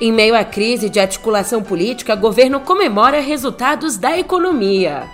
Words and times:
Em 0.00 0.12
meio 0.12 0.36
à 0.36 0.44
crise 0.44 0.88
de 0.88 1.00
articulação 1.00 1.60
política, 1.60 2.14
o 2.14 2.16
governo 2.16 2.60
comemora 2.60 3.20
resultados 3.20 3.96
da 3.96 4.16
economia. 4.16 5.08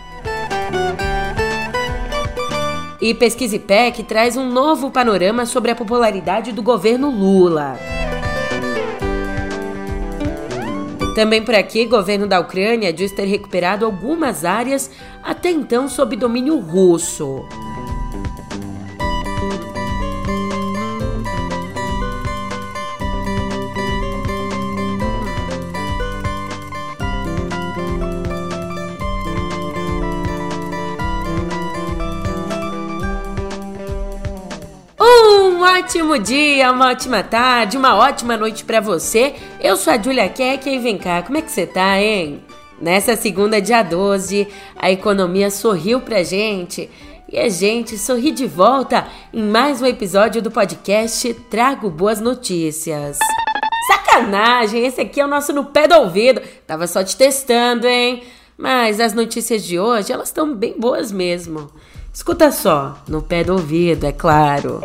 E 3.01 3.15
Pesquisa 3.15 3.57
IPEC 3.57 4.03
traz 4.03 4.37
um 4.37 4.47
novo 4.47 4.91
panorama 4.91 5.47
sobre 5.47 5.71
a 5.71 5.75
popularidade 5.75 6.53
do 6.53 6.63
governo 6.63 7.11
Lula. 7.11 7.79
Também 11.15 11.43
por 11.43 11.55
aqui, 11.55 11.87
governo 11.87 12.27
da 12.27 12.39
Ucrânia 12.39 12.93
diz 12.93 13.11
ter 13.11 13.25
recuperado 13.25 13.87
algumas 13.87 14.45
áreas 14.45 14.91
até 15.23 15.51
então 15.51 15.89
sob 15.89 16.15
domínio 16.15 16.59
russo. 16.59 17.47
Ótimo 35.75 36.17
dia, 36.21 36.71
uma 36.71 36.91
ótima 36.91 37.21
tarde, 37.25 37.77
uma 37.77 37.97
ótima 37.97 38.37
noite 38.37 38.65
para 38.65 38.81
você. 38.81 39.35
Eu 39.61 39.77
sou 39.77 39.93
a 39.93 40.01
Julia 40.01 40.29
Keck 40.29 40.69
e 40.69 40.79
vem 40.79 40.97
cá, 40.97 41.21
como 41.21 41.37
é 41.37 41.43
que 41.43 41.51
você 41.51 41.67
tá, 41.67 42.01
hein? 42.01 42.45
Nessa 42.81 43.17
segunda, 43.17 43.61
dia 43.61 43.83
12, 43.83 44.47
a 44.77 44.93
economia 44.93 45.51
sorriu 45.51 46.01
pra 46.01 46.23
gente. 46.23 46.89
E 47.29 47.37
a 47.37 47.49
gente 47.49 47.99
sorri 47.99 48.31
de 48.31 48.47
volta 48.47 49.05
em 49.33 49.43
mais 49.43 49.83
um 49.83 49.87
episódio 49.87 50.41
do 50.41 50.49
podcast 50.49 51.35
Trago 51.51 51.91
Boas 51.91 52.21
Notícias. 52.21 53.19
Sacanagem, 53.89 54.87
esse 54.87 55.01
aqui 55.01 55.21
é 55.21 55.25
o 55.25 55.29
nosso 55.29 55.53
no 55.53 55.65
pé 55.65 55.89
do 55.89 55.97
ouvido. 55.97 56.41
Tava 56.69 56.87
só 56.87 57.03
te 57.03 57.17
testando, 57.17 57.89
hein? 57.89 58.23
Mas 58.57 59.01
as 59.01 59.13
notícias 59.13 59.65
de 59.65 59.81
hoje, 59.81 60.13
elas 60.13 60.29
estão 60.29 60.55
bem 60.55 60.79
boas 60.79 61.11
mesmo. 61.11 61.69
Escuta 62.15 62.53
só, 62.53 62.97
no 63.09 63.23
pé 63.23 63.43
do 63.43 63.55
ouvido, 63.55 64.07
é 64.07 64.13
claro. 64.13 64.81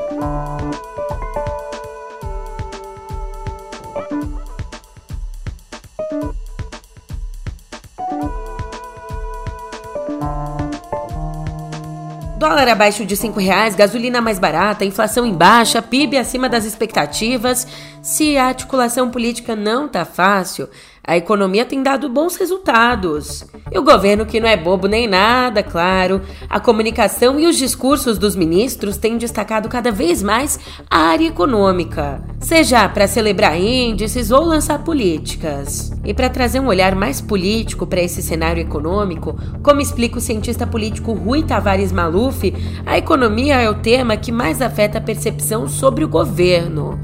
Dólar 12.39 12.67
abaixo 12.67 13.05
de 13.05 13.15
cinco 13.15 13.39
reais, 13.39 13.75
gasolina 13.75 14.19
mais 14.19 14.39
barata, 14.39 14.83
inflação 14.83 15.23
em 15.23 15.33
baixa, 15.33 15.83
PIB 15.83 16.17
acima 16.17 16.49
das 16.49 16.65
expectativas. 16.65 17.67
Se 18.01 18.37
a 18.37 18.45
articulação 18.45 19.09
política 19.09 19.57
não 19.57 19.87
tá 19.87 20.05
fácil, 20.05 20.69
a 21.03 21.17
economia 21.17 21.65
tem 21.65 21.83
dado 21.83 22.07
bons 22.07 22.37
resultados. 22.37 23.45
E 23.69 23.77
o 23.77 23.83
governo, 23.83 24.25
que 24.25 24.39
não 24.39 24.47
é 24.47 24.55
bobo 24.55 24.87
nem 24.87 25.05
nada, 25.05 25.61
claro, 25.61 26.21
a 26.49 26.61
comunicação 26.61 27.37
e 27.37 27.45
os 27.45 27.57
discursos 27.57 28.17
dos 28.17 28.37
ministros 28.37 28.95
têm 28.95 29.17
destacado 29.17 29.67
cada 29.67 29.91
vez 29.91 30.23
mais 30.23 30.57
a 30.89 30.97
área 30.97 31.27
econômica, 31.27 32.23
seja 32.39 32.87
para 32.87 33.07
celebrar 33.07 33.59
índices 33.59 34.31
ou 34.31 34.45
lançar 34.45 34.83
políticas. 34.83 35.91
E 36.05 36.13
para 36.13 36.29
trazer 36.29 36.61
um 36.61 36.67
olhar 36.67 36.95
mais 36.95 37.19
político 37.19 37.85
para 37.85 38.01
esse 38.01 38.21
cenário 38.21 38.61
econômico, 38.61 39.37
como 39.61 39.81
explica 39.81 40.19
o 40.19 40.21
cientista 40.21 40.65
político 40.65 41.11
Rui 41.11 41.43
Tavares 41.43 41.91
Maluf, 41.91 42.53
a 42.85 42.97
economia 42.97 43.55
é 43.55 43.69
o 43.69 43.75
tema 43.81 44.15
que 44.15 44.31
mais 44.31 44.61
afeta 44.61 44.99
a 44.99 45.01
percepção 45.01 45.67
sobre 45.67 46.05
o 46.05 46.07
governo. 46.07 46.97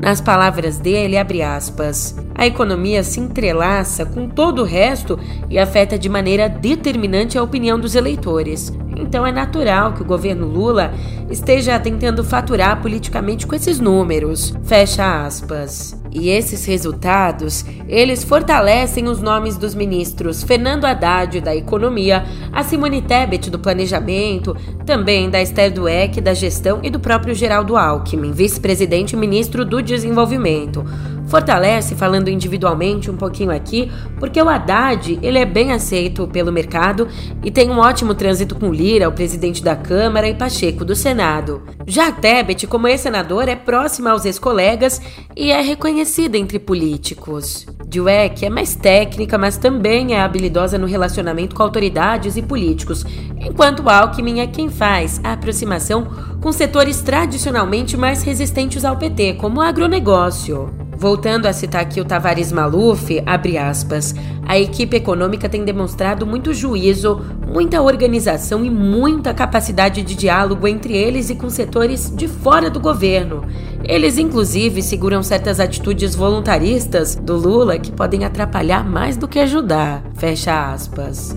Nas 0.00 0.18
palavras 0.18 0.78
dele, 0.78 1.18
abre 1.18 1.42
aspas, 1.42 2.16
a 2.34 2.46
economia 2.46 3.04
se 3.04 3.20
entrelaça 3.20 4.06
com 4.06 4.26
todo 4.26 4.62
o 4.62 4.64
resto 4.64 5.18
e 5.50 5.58
afeta 5.58 5.98
de 5.98 6.08
maneira 6.08 6.48
determinante 6.48 7.36
a 7.36 7.42
opinião 7.42 7.78
dos 7.78 7.94
eleitores. 7.94 8.72
Então 9.00 9.26
é 9.26 9.32
natural 9.32 9.92
que 9.92 10.02
o 10.02 10.04
governo 10.04 10.46
Lula 10.46 10.92
esteja 11.30 11.78
tentando 11.78 12.22
faturar 12.22 12.80
politicamente 12.80 13.46
com 13.46 13.54
esses 13.54 13.80
números. 13.80 14.54
Fecha 14.64 15.24
aspas. 15.24 15.98
E 16.12 16.28
esses 16.28 16.64
resultados, 16.64 17.64
eles 17.88 18.24
fortalecem 18.24 19.06
os 19.06 19.20
nomes 19.20 19.56
dos 19.56 19.76
ministros 19.76 20.42
Fernando 20.42 20.84
Haddad 20.84 21.40
da 21.40 21.54
Economia, 21.54 22.24
a 22.52 22.64
Simone 22.64 23.00
Tebet 23.00 23.48
do 23.48 23.60
Planejamento, 23.60 24.56
também 24.84 25.30
da 25.30 25.40
Esther 25.40 25.72
Dueck 25.72 26.20
da 26.20 26.34
Gestão 26.34 26.80
e 26.82 26.90
do 26.90 26.98
próprio 26.98 27.34
Geraldo 27.34 27.76
Alckmin, 27.76 28.32
vice-presidente 28.32 29.12
e 29.12 29.16
ministro 29.16 29.64
do 29.64 29.80
Desenvolvimento. 29.80 30.84
Fortalece, 31.30 31.94
falando 31.94 32.28
individualmente 32.28 33.08
um 33.08 33.16
pouquinho 33.16 33.52
aqui, 33.52 33.90
porque 34.18 34.42
o 34.42 34.48
Haddad 34.48 35.16
ele 35.22 35.38
é 35.38 35.44
bem 35.44 35.70
aceito 35.72 36.26
pelo 36.26 36.50
mercado 36.50 37.06
e 37.44 37.52
tem 37.52 37.70
um 37.70 37.78
ótimo 37.78 38.14
trânsito 38.14 38.56
com 38.56 38.74
Lira, 38.74 39.08
o 39.08 39.12
presidente 39.12 39.62
da 39.62 39.76
Câmara, 39.76 40.28
e 40.28 40.34
Pacheco 40.34 40.84
do 40.84 40.96
Senado. 40.96 41.62
Já 41.86 42.10
Tebet, 42.10 42.66
como 42.66 42.88
ex-senador, 42.88 43.48
é 43.48 43.54
próxima 43.54 44.10
aos 44.10 44.24
ex-colegas 44.24 45.00
e 45.36 45.52
é 45.52 45.60
reconhecida 45.60 46.36
entre 46.36 46.58
políticos. 46.58 47.64
Dweck 47.86 48.44
é 48.44 48.50
mais 48.50 48.74
técnica, 48.74 49.38
mas 49.38 49.56
também 49.56 50.14
é 50.14 50.20
habilidosa 50.20 50.78
no 50.78 50.86
relacionamento 50.86 51.54
com 51.54 51.62
autoridades 51.62 52.36
e 52.36 52.42
políticos, 52.42 53.04
enquanto 53.38 53.88
Alckmin 53.88 54.40
é 54.40 54.48
quem 54.48 54.68
faz 54.68 55.20
a 55.22 55.32
aproximação 55.32 56.08
com 56.40 56.50
setores 56.50 57.02
tradicionalmente 57.02 57.96
mais 57.96 58.24
resistentes 58.24 58.84
ao 58.84 58.96
PT, 58.96 59.34
como 59.34 59.60
o 59.60 59.62
agronegócio. 59.62 60.79
Voltando 61.00 61.46
a 61.46 61.52
citar 61.54 61.80
aqui 61.80 61.98
o 61.98 62.04
Tavares 62.04 62.52
Maluf, 62.52 63.22
abre 63.24 63.56
aspas, 63.56 64.14
a 64.46 64.58
equipe 64.58 64.98
econômica 64.98 65.48
tem 65.48 65.64
demonstrado 65.64 66.26
muito 66.26 66.52
juízo, 66.52 67.22
muita 67.48 67.80
organização 67.80 68.62
e 68.62 68.68
muita 68.68 69.32
capacidade 69.32 70.02
de 70.02 70.14
diálogo 70.14 70.68
entre 70.68 70.94
eles 70.94 71.30
e 71.30 71.34
com 71.34 71.48
setores 71.48 72.14
de 72.14 72.28
fora 72.28 72.68
do 72.68 72.78
governo. 72.78 73.42
Eles, 73.82 74.18
inclusive, 74.18 74.82
seguram 74.82 75.22
certas 75.22 75.58
atitudes 75.58 76.14
voluntaristas 76.14 77.14
do 77.14 77.34
Lula 77.34 77.78
que 77.78 77.90
podem 77.90 78.26
atrapalhar 78.26 78.84
mais 78.84 79.16
do 79.16 79.26
que 79.26 79.38
ajudar. 79.38 80.02
Fecha 80.18 80.70
aspas. 80.70 81.34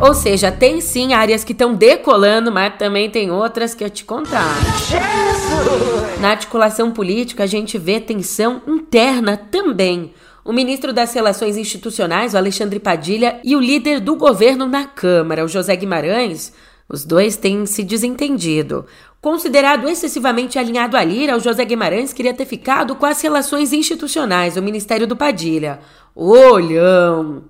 Ou 0.00 0.14
seja, 0.14 0.50
tem 0.50 0.80
sim 0.80 1.12
áreas 1.12 1.44
que 1.44 1.52
estão 1.52 1.74
decolando, 1.74 2.50
mas 2.50 2.74
também 2.78 3.10
tem 3.10 3.30
outras 3.30 3.74
que 3.74 3.84
eu 3.84 3.90
te 3.90 4.02
contar. 4.02 4.56
Jesus! 4.88 6.18
Na 6.18 6.30
articulação 6.30 6.90
política, 6.90 7.44
a 7.44 7.46
gente 7.46 7.76
vê 7.76 8.00
tensão 8.00 8.62
interna 8.66 9.36
também. 9.36 10.14
O 10.42 10.54
ministro 10.54 10.90
das 10.90 11.12
Relações 11.12 11.58
Institucionais, 11.58 12.32
o 12.32 12.38
Alexandre 12.38 12.80
Padilha, 12.80 13.40
e 13.44 13.54
o 13.54 13.60
líder 13.60 14.00
do 14.00 14.16
governo 14.16 14.66
na 14.66 14.86
Câmara, 14.86 15.44
o 15.44 15.48
José 15.48 15.76
Guimarães, 15.76 16.50
os 16.88 17.04
dois 17.04 17.36
têm 17.36 17.66
se 17.66 17.84
desentendido. 17.84 18.86
Considerado 19.20 19.86
excessivamente 19.86 20.58
alinhado 20.58 20.96
à 20.96 21.04
Lira, 21.04 21.36
o 21.36 21.40
José 21.40 21.62
Guimarães 21.62 22.14
queria 22.14 22.32
ter 22.32 22.46
ficado 22.46 22.96
com 22.96 23.04
as 23.04 23.20
relações 23.20 23.70
institucionais, 23.70 24.56
o 24.56 24.62
Ministério 24.62 25.06
do 25.06 25.14
Padilha. 25.14 25.78
Olhão! 26.14 27.42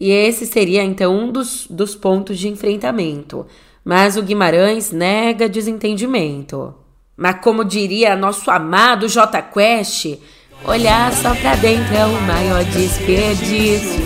E 0.00 0.12
esse 0.12 0.46
seria 0.46 0.84
então 0.84 1.12
um 1.12 1.32
dos, 1.32 1.66
dos 1.68 1.96
pontos 1.96 2.38
de 2.38 2.48
enfrentamento. 2.48 3.44
Mas 3.84 4.16
o 4.16 4.22
Guimarães 4.22 4.92
nega 4.92 5.48
desentendimento. 5.48 6.72
Mas 7.16 7.40
como 7.42 7.64
diria 7.64 8.14
nosso 8.14 8.48
amado 8.48 9.08
J 9.08 9.42
Quest, 9.42 10.18
olhar 10.64 11.12
só 11.14 11.34
pra 11.34 11.56
dentro 11.56 11.92
é 11.96 12.06
o 12.06 12.20
maior 12.22 12.64
desperdício. 12.64 14.00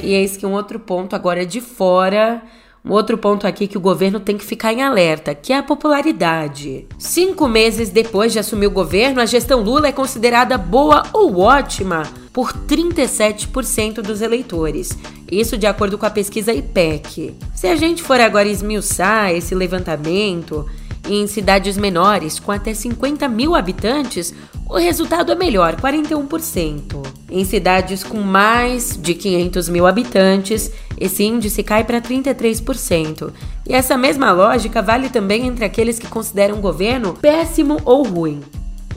E 0.00 0.14
eis 0.14 0.36
que 0.36 0.46
um 0.46 0.52
outro 0.52 0.78
ponto 0.78 1.16
agora 1.16 1.44
de 1.44 1.60
fora 1.60 2.40
um 2.84 2.90
outro 2.90 3.16
ponto 3.16 3.46
aqui 3.46 3.68
que 3.68 3.78
o 3.78 3.80
governo 3.80 4.18
tem 4.18 4.36
que 4.36 4.44
ficar 4.44 4.72
em 4.72 4.82
alerta, 4.82 5.36
que 5.36 5.52
é 5.52 5.56
a 5.58 5.62
popularidade. 5.62 6.88
Cinco 6.98 7.46
meses 7.46 7.90
depois 7.90 8.32
de 8.32 8.40
assumir 8.40 8.66
o 8.66 8.72
governo, 8.72 9.20
a 9.20 9.26
gestão 9.26 9.60
Lula 9.60 9.86
é 9.86 9.92
considerada 9.92 10.58
boa 10.58 11.04
ou 11.12 11.38
ótima 11.38 12.02
por 12.32 12.52
37% 12.52 14.00
dos 14.02 14.22
eleitores. 14.22 14.96
Isso 15.30 15.56
de 15.56 15.66
acordo 15.66 15.98
com 15.98 16.06
a 16.06 16.10
pesquisa 16.10 16.52
IPEC. 16.52 17.34
Se 17.54 17.66
a 17.66 17.76
gente 17.76 18.02
for 18.02 18.20
agora 18.20 18.48
esmiuçar 18.48 19.30
esse 19.30 19.54
levantamento, 19.54 20.66
em 21.08 21.26
cidades 21.26 21.76
menores, 21.76 22.38
com 22.38 22.52
até 22.52 22.72
50 22.72 23.28
mil 23.28 23.54
habitantes, 23.54 24.32
o 24.68 24.78
resultado 24.78 25.32
é 25.32 25.34
melhor, 25.34 25.76
41%. 25.76 27.02
Em 27.30 27.44
cidades 27.44 28.04
com 28.04 28.20
mais 28.20 28.96
de 28.96 29.14
500 29.14 29.68
mil 29.68 29.86
habitantes, 29.86 30.70
esse 30.98 31.24
índice 31.24 31.62
cai 31.62 31.84
para 31.84 32.00
33%. 32.00 33.32
E 33.68 33.74
essa 33.74 33.98
mesma 33.98 34.32
lógica 34.32 34.80
vale 34.80 35.08
também 35.08 35.46
entre 35.46 35.64
aqueles 35.64 35.98
que 35.98 36.06
consideram 36.06 36.58
o 36.58 36.62
governo 36.62 37.14
péssimo 37.14 37.78
ou 37.84 38.02
ruim. 38.04 38.40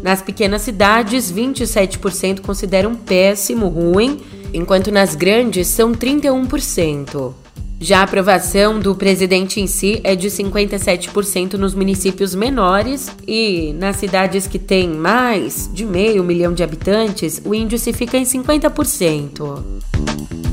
Nas 0.02 0.22
pequenas 0.22 0.62
cidades, 0.62 1.32
27% 1.32 2.42
consideram 2.42 2.96
péssimo, 2.96 3.68
ruim, 3.68 4.20
enquanto 4.54 4.92
nas 4.92 5.16
grandes 5.16 5.68
são 5.68 5.92
31%. 5.92 7.34
Já 7.80 8.00
a 8.00 8.04
aprovação 8.04 8.80
do 8.80 8.96
presidente 8.96 9.60
em 9.60 9.68
si 9.68 10.00
é 10.04 10.16
de 10.16 10.30
57% 10.30 11.54
nos 11.54 11.76
municípios 11.76 12.34
menores 12.34 13.12
e 13.28 13.74
nas 13.74 13.98
cidades 13.98 14.48
que 14.48 14.58
têm 14.58 14.90
mais 14.90 15.70
de 15.74 15.86
meio 15.86 16.24
milhão 16.24 16.54
de 16.54 16.64
habitantes, 16.64 17.42
o 17.44 17.54
índice 17.54 17.92
fica 17.92 18.18
em 18.18 18.24
50%. 18.24 20.45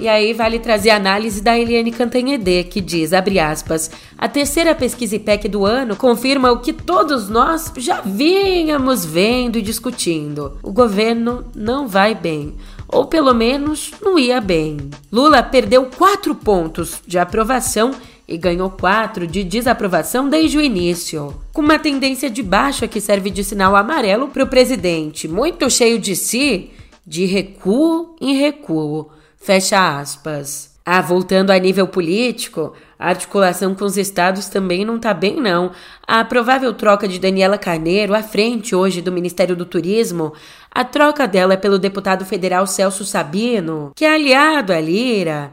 E 0.00 0.08
aí 0.08 0.32
vale 0.32 0.58
trazer 0.58 0.90
a 0.90 0.96
análise 0.96 1.42
da 1.42 1.58
Eliane 1.58 1.92
Cantanhede, 1.92 2.64
que 2.64 2.80
diz, 2.80 3.12
abre 3.12 3.38
aspas, 3.38 3.90
a 4.16 4.26
terceira 4.26 4.74
pesquisa 4.74 5.16
IPEC 5.16 5.46
do 5.46 5.66
ano 5.66 5.94
confirma 5.94 6.50
o 6.50 6.60
que 6.60 6.72
todos 6.72 7.28
nós 7.28 7.70
já 7.76 8.00
vínhamos 8.00 9.04
vendo 9.04 9.58
e 9.58 9.62
discutindo. 9.62 10.58
O 10.62 10.72
governo 10.72 11.44
não 11.54 11.86
vai 11.86 12.14
bem 12.14 12.54
ou 12.92 13.06
pelo 13.06 13.32
menos 13.32 13.92
não 14.02 14.18
ia 14.18 14.40
bem. 14.40 14.78
Lula 15.12 15.42
perdeu 15.42 15.86
quatro 15.86 16.34
pontos 16.34 17.00
de 17.06 17.18
aprovação 17.18 17.92
e 18.26 18.36
ganhou 18.36 18.70
quatro 18.70 19.26
de 19.26 19.44
desaprovação 19.44 20.28
desde 20.28 20.56
o 20.56 20.60
início, 20.60 21.34
com 21.52 21.62
uma 21.62 21.78
tendência 21.78 22.30
de 22.30 22.42
baixa 22.42 22.88
que 22.88 23.00
serve 23.00 23.30
de 23.30 23.44
sinal 23.44 23.76
amarelo 23.76 24.28
para 24.28 24.44
o 24.44 24.48
presidente, 24.48 25.28
muito 25.28 25.68
cheio 25.68 25.98
de 25.98 26.14
si, 26.16 26.70
de 27.06 27.26
recuo 27.26 28.16
em 28.20 28.36
recuo. 28.36 29.10
Fecha 29.40 29.98
aspas. 29.98 30.78
Ah, 30.84 31.00
voltando 31.00 31.50
a 31.50 31.58
nível 31.58 31.88
político, 31.88 32.74
a 32.98 33.08
articulação 33.08 33.74
com 33.74 33.84
os 33.84 33.96
estados 33.96 34.48
também 34.48 34.84
não 34.84 34.98
tá 34.98 35.14
bem, 35.14 35.36
não. 35.36 35.72
A 36.06 36.22
provável 36.24 36.74
troca 36.74 37.08
de 37.08 37.18
Daniela 37.18 37.56
Carneiro 37.56 38.14
à 38.14 38.22
frente 38.22 38.74
hoje 38.74 39.00
do 39.00 39.10
Ministério 39.10 39.56
do 39.56 39.64
Turismo, 39.64 40.34
a 40.70 40.84
troca 40.84 41.26
dela 41.26 41.54
é 41.54 41.56
pelo 41.56 41.78
deputado 41.78 42.24
federal 42.26 42.66
Celso 42.66 43.04
Sabino, 43.04 43.92
que 43.96 44.04
é 44.04 44.14
aliado 44.14 44.72
a 44.72 44.80
Lira 44.80 45.50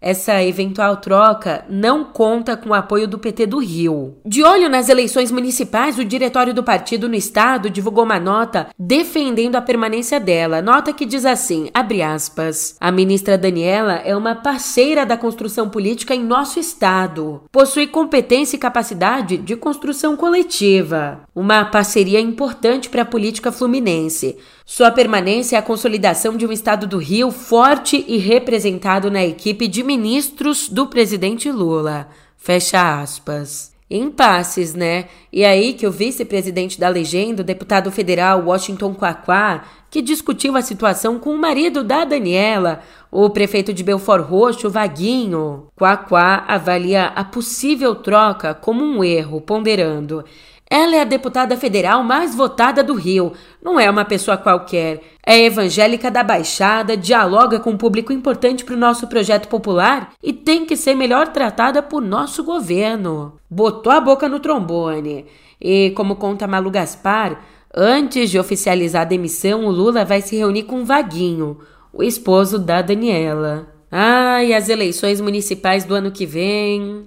essa 0.00 0.42
eventual 0.42 0.98
troca 0.98 1.64
não 1.68 2.04
conta 2.04 2.56
com 2.56 2.70
o 2.70 2.74
apoio 2.74 3.08
do 3.08 3.18
PT 3.18 3.46
do 3.46 3.58
Rio. 3.58 4.16
De 4.24 4.42
olho 4.42 4.68
nas 4.68 4.88
eleições 4.88 5.30
municipais, 5.30 5.98
o 5.98 6.04
diretório 6.04 6.54
do 6.54 6.62
partido 6.62 7.08
no 7.08 7.14
estado 7.14 7.68
divulgou 7.68 8.04
uma 8.04 8.20
nota 8.20 8.68
defendendo 8.78 9.56
a 9.56 9.62
permanência 9.62 10.20
dela. 10.20 10.62
Nota 10.62 10.92
que 10.92 11.04
diz 11.04 11.24
assim, 11.24 11.68
aspas, 11.74 12.76
a 12.80 12.92
ministra 12.92 13.36
Daniela 13.36 13.94
é 14.04 14.16
uma 14.16 14.34
parceira 14.34 15.04
da 15.04 15.16
construção 15.16 15.68
política 15.68 16.14
em 16.14 16.22
nosso 16.22 16.60
estado. 16.60 17.42
Possui 17.50 17.86
competência 17.86 18.56
e 18.56 18.60
capacidade 18.60 19.36
de 19.36 19.56
construção 19.56 20.16
coletiva. 20.16 21.20
Uma 21.34 21.64
parceria 21.64 22.20
importante 22.20 22.88
para 22.88 23.02
a 23.02 23.06
política 23.06 23.50
fluminense. 23.50 24.36
Sua 24.70 24.90
permanência 24.90 25.56
é 25.56 25.58
a 25.58 25.62
consolidação 25.62 26.36
de 26.36 26.46
um 26.46 26.52
estado 26.52 26.86
do 26.86 26.98
Rio 26.98 27.30
forte 27.30 28.04
e 28.06 28.18
representado 28.18 29.10
na 29.10 29.24
equipe 29.24 29.66
de 29.66 29.82
ministros 29.82 30.68
do 30.68 30.86
presidente 30.86 31.50
Lula. 31.50 32.06
Fecha 32.36 33.00
aspas. 33.00 33.72
Impasses, 33.90 34.74
né? 34.74 35.06
E 35.32 35.42
aí 35.42 35.72
que 35.72 35.86
o 35.86 35.90
vice-presidente 35.90 36.78
da 36.78 36.90
legenda, 36.90 37.40
o 37.40 37.44
deputado 37.44 37.90
federal 37.90 38.44
Washington 38.44 38.92
Quaquá, 38.92 39.64
que 39.90 40.02
discutiu 40.02 40.54
a 40.54 40.60
situação 40.60 41.18
com 41.18 41.30
o 41.30 41.38
marido 41.38 41.82
da 41.82 42.04
Daniela, 42.04 42.80
o 43.10 43.30
prefeito 43.30 43.72
de 43.72 43.82
Belfort 43.82 44.22
Roxo, 44.22 44.68
Vaguinho. 44.68 45.68
Quaquá 45.74 46.44
avalia 46.46 47.06
a 47.06 47.24
possível 47.24 47.94
troca 47.94 48.52
como 48.52 48.84
um 48.84 49.02
erro, 49.02 49.40
ponderando 49.40 50.22
ela 50.70 50.96
é 50.96 51.00
a 51.00 51.04
deputada 51.04 51.56
federal 51.56 52.02
mais 52.02 52.34
votada 52.34 52.82
do 52.82 52.94
Rio. 52.94 53.32
Não 53.62 53.80
é 53.80 53.88
uma 53.88 54.04
pessoa 54.04 54.36
qualquer. 54.36 55.00
É 55.24 55.44
evangélica 55.44 56.10
da 56.10 56.22
Baixada, 56.22 56.96
dialoga 56.96 57.58
com 57.58 57.70
um 57.70 57.76
público 57.76 58.12
importante 58.12 58.64
para 58.64 58.74
o 58.74 58.78
nosso 58.78 59.06
projeto 59.06 59.48
popular 59.48 60.12
e 60.22 60.32
tem 60.32 60.66
que 60.66 60.76
ser 60.76 60.94
melhor 60.94 61.28
tratada 61.28 61.82
por 61.82 62.02
nosso 62.02 62.44
governo. 62.44 63.38
Botou 63.48 63.92
a 63.92 64.00
boca 64.00 64.28
no 64.28 64.40
trombone. 64.40 65.26
E, 65.60 65.90
como 65.96 66.16
conta 66.16 66.46
Malu 66.46 66.70
Gaspar, 66.70 67.42
antes 67.74 68.30
de 68.30 68.38
oficializar 68.38 69.02
a 69.02 69.06
demissão, 69.06 69.64
o 69.64 69.70
Lula 69.70 70.04
vai 70.04 70.20
se 70.20 70.36
reunir 70.36 70.64
com 70.64 70.84
Vaguinho, 70.84 71.58
o 71.92 72.02
esposo 72.02 72.58
da 72.58 72.82
Daniela. 72.82 73.66
Ai, 73.90 74.52
as 74.52 74.68
eleições 74.68 75.20
municipais 75.20 75.84
do 75.84 75.94
ano 75.94 76.12
que 76.12 76.26
vem. 76.26 77.06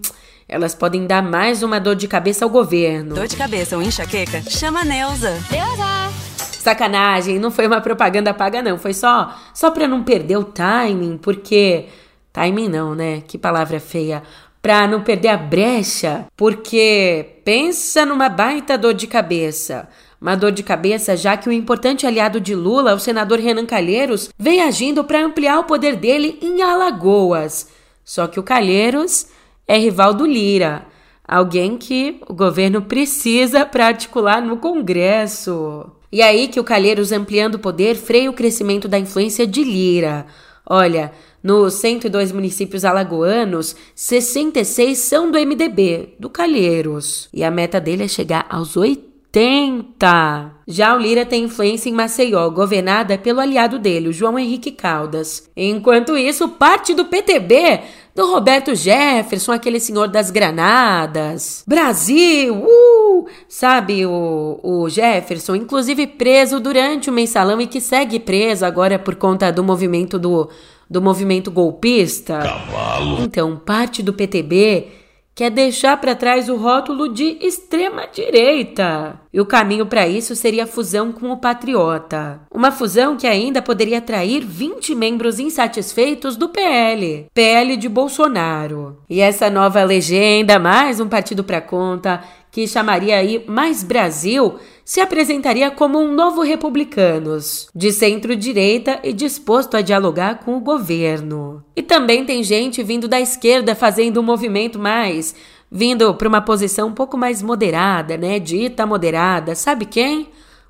Elas 0.52 0.76
podem 0.76 1.08
dar 1.08 1.24
mais 1.24 1.64
uma 1.64 1.80
dor 1.80 1.96
de 1.96 2.10
cabeça 2.10 2.44
ao 2.44 2.50
governo. 2.50 3.16
Dor 3.16 3.26
de 3.26 3.38
cabeça 3.38 3.78
ou 3.78 3.82
enxaqueca? 3.82 4.42
Chama 4.50 4.82
a 4.82 4.84
Neuza. 4.84 5.32
Neuza! 5.50 6.12
Sacanagem, 6.60 7.40
não 7.40 7.50
foi 7.50 7.66
uma 7.66 7.80
propaganda 7.80 8.34
paga 8.34 8.62
não, 8.62 8.78
foi 8.78 8.94
só 8.94 9.34
só 9.54 9.72
para 9.72 9.88
não 9.88 10.04
perder 10.04 10.36
o 10.36 10.44
timing, 10.44 11.18
porque 11.18 11.86
timing 12.34 12.68
não, 12.68 12.94
né? 12.94 13.24
Que 13.26 13.38
palavra 13.38 13.80
feia. 13.80 14.24
Pra 14.62 14.86
não 14.90 15.02
perder 15.02 15.30
a 15.30 15.38
brecha, 15.38 16.26
porque 16.36 17.38
pensa 17.46 18.06
numa 18.06 18.28
baita 18.28 18.78
dor 18.78 18.94
de 18.94 19.08
cabeça. 19.08 19.88
Uma 20.20 20.36
dor 20.36 20.52
de 20.52 20.64
cabeça, 20.64 21.16
já 21.16 21.38
que 21.38 21.48
o 21.48 21.54
importante 21.54 22.06
aliado 22.06 22.42
de 22.42 22.54
Lula, 22.54 22.94
o 22.94 23.00
senador 23.00 23.40
Renan 23.40 23.66
Calheiros, 23.66 24.30
vem 24.38 24.62
agindo 24.62 25.02
para 25.06 25.24
ampliar 25.24 25.60
o 25.60 25.64
poder 25.64 25.96
dele 25.96 26.38
em 26.42 26.62
Alagoas. 26.62 27.70
Só 28.04 28.28
que 28.28 28.40
o 28.40 28.44
Calheiros 28.44 29.28
é 29.72 29.78
rival 29.78 30.14
do 30.14 30.26
Lira, 30.26 30.86
alguém 31.26 31.78
que 31.78 32.20
o 32.28 32.34
governo 32.34 32.82
precisa 32.82 33.66
para 33.66 33.88
articular 33.88 34.42
no 34.42 34.58
Congresso. 34.58 35.90
E 36.12 36.22
aí 36.22 36.50
que 36.50 36.60
o 36.60 36.64
Calheiros, 36.64 37.14
ampliando 37.14 37.56
o 37.56 37.60
poder, 37.60 37.96
freia 37.96 38.30
o 38.30 38.34
crescimento 38.34 38.90
da 38.90 39.00
influência 39.00 39.48
de 39.48 39.64
Lira. 39.64 40.26
Olha, 40.70 41.14
nos 41.42 41.76
102 41.76 42.34
municípios 42.34 42.84
alagoanos, 42.84 43.74
66 43.96 44.98
são 44.98 45.32
do 45.32 45.40
MDB, 45.40 46.16
do 46.20 46.30
Calheiros. 46.30 47.30
E 47.34 47.42
a 47.42 47.50
meta 47.50 47.80
dele 47.80 48.04
é 48.04 48.08
chegar 48.10 48.46
aos 48.50 48.76
80. 48.76 50.52
Já 50.68 50.94
o 50.94 51.00
Lira 51.00 51.26
tem 51.26 51.46
influência 51.46 51.90
em 51.90 51.94
Maceió, 51.94 52.50
governada 52.50 53.18
pelo 53.18 53.40
aliado 53.40 53.80
dele, 53.80 54.10
o 54.10 54.14
João 54.14 54.38
Henrique 54.38 54.72
Caldas. 54.72 55.50
Enquanto 55.56 56.18
isso, 56.18 56.50
parte 56.50 56.94
do 56.94 57.06
PTB 57.06 57.80
do 58.16 58.32
Roberto 58.32 58.76
Jefferson, 58.76 59.52
aquele 59.52 59.80
senhor 59.80 60.08
das 60.08 60.30
granadas. 60.30 61.64
Brasil! 61.68 62.56
Uh! 62.56 63.28
Sabe 63.48 64.06
o, 64.06 64.60
o 64.62 64.90
Jefferson, 64.90 65.56
inclusive 65.56 66.08
preso 66.08 66.60
durante 66.60 67.10
o 67.10 67.14
mensalão 67.14 67.62
e 67.62 67.68
que 67.68 67.80
segue 67.80 68.20
preso 68.20 68.66
agora 68.66 69.00
por 69.00 69.16
conta 69.16 69.52
do 69.52 69.64
movimento 69.64 70.20
do, 70.20 70.50
do 70.90 71.02
movimento 71.02 71.52
golpista. 71.52 72.40
Cavalo. 72.40 73.22
Então, 73.22 73.56
parte 73.58 74.04
do 74.04 74.14
PTB 74.14 75.01
quer 75.42 75.50
deixar 75.50 75.98
para 75.98 76.14
trás 76.14 76.50
o 76.50 76.56
rótulo 76.56 77.12
de 77.12 77.40
extrema 77.42 78.06
direita. 78.06 79.20
E 79.34 79.42
o 79.42 79.46
caminho 79.46 79.88
para 79.88 80.08
isso 80.08 80.36
seria 80.36 80.66
a 80.66 80.68
fusão 80.68 81.12
com 81.12 81.32
o 81.32 81.38
Patriota. 81.38 82.42
Uma 82.54 82.72
fusão 82.72 83.18
que 83.18 83.26
ainda 83.26 83.60
poderia 83.60 83.98
atrair 83.98 84.46
20 84.46 84.94
membros 84.94 85.40
insatisfeitos 85.40 86.36
do 86.36 86.50
PL, 86.50 87.26
PL 87.34 87.76
de 87.76 87.90
Bolsonaro. 87.90 89.00
E 89.10 89.20
essa 89.20 89.50
nova 89.50 89.84
legenda, 89.84 90.60
mais 90.60 91.00
um 91.00 91.08
partido 91.08 91.44
para 91.44 91.60
conta, 91.60 92.22
que 92.52 92.68
chamaria 92.68 93.16
aí 93.16 93.44
Mais 93.48 93.84
Brasil, 93.84 94.56
se 94.84 95.00
apresentaria 95.00 95.72
como 95.72 96.00
um 96.00 96.14
novo 96.14 96.42
Republicanos, 96.42 97.70
de 97.74 97.92
centro-direita 97.92 99.00
e 99.04 99.14
disposto 99.14 99.78
a 99.78 99.82
dialogar 99.82 100.40
com 100.40 100.58
o 100.58 100.62
governo. 100.62 101.64
E 101.76 101.82
também 101.82 102.26
tem 102.26 102.44
gente 102.44 102.84
vindo 102.84 103.08
da 103.08 103.22
esquerda 103.22 103.74
fazendo 103.74 104.20
um 104.20 104.24
movimento 104.24 104.78
mais 104.78 105.34
vindo 105.72 106.14
para 106.16 106.28
uma 106.28 106.42
posição 106.42 106.90
um 106.90 106.94
pouco 106.94 107.18
mais 107.18 107.42
moderada, 107.42 108.18
né? 108.18 108.38
Dita 108.40 108.86
moderada. 108.86 109.56
Sabe 109.56 109.86
quem? 109.86 110.28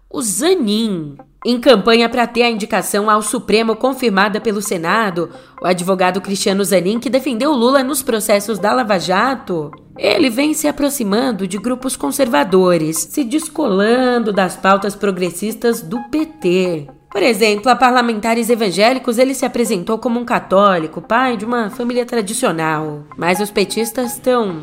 O 0.08 0.22
Zanin. 0.22 1.18
Em 1.44 1.60
campanha 1.60 2.08
para 2.08 2.28
ter 2.28 2.44
a 2.44 2.52
indicação 2.52 3.10
ao 3.10 3.24
Supremo 3.24 3.76
confirmada 3.76 4.40
pelo 4.40 4.62
Senado, 4.62 5.32
o 5.60 5.66
advogado 5.66 6.22
Cristiano 6.22 6.64
Zanin, 6.64 7.00
que 7.00 7.10
defendeu 7.10 7.52
Lula 7.52 7.84
nos 7.84 8.04
processos 8.04 8.60
da 8.60 8.72
Lava 8.72 9.00
Jato, 9.00 9.72
ele 9.98 10.30
vem 10.30 10.54
se 10.54 10.68
aproximando 10.68 11.48
de 11.48 11.58
grupos 11.58 11.96
conservadores, 11.96 13.08
se 13.10 13.24
descolando 13.24 14.32
das 14.32 14.56
pautas 14.56 14.94
progressistas 14.94 15.82
do 15.82 16.00
PT. 16.12 16.88
Por 17.10 17.24
exemplo, 17.24 17.72
a 17.72 17.76
parlamentares 17.76 18.48
evangélicos, 18.50 19.18
ele 19.18 19.34
se 19.34 19.44
apresentou 19.44 19.98
como 19.98 20.20
um 20.20 20.26
católico, 20.26 21.02
pai 21.02 21.38
de 21.38 21.44
uma 21.44 21.72
família 21.72 22.06
tradicional. 22.06 23.04
Mas 23.18 23.40
os 23.40 23.50
petistas 23.50 24.14
estão 24.14 24.62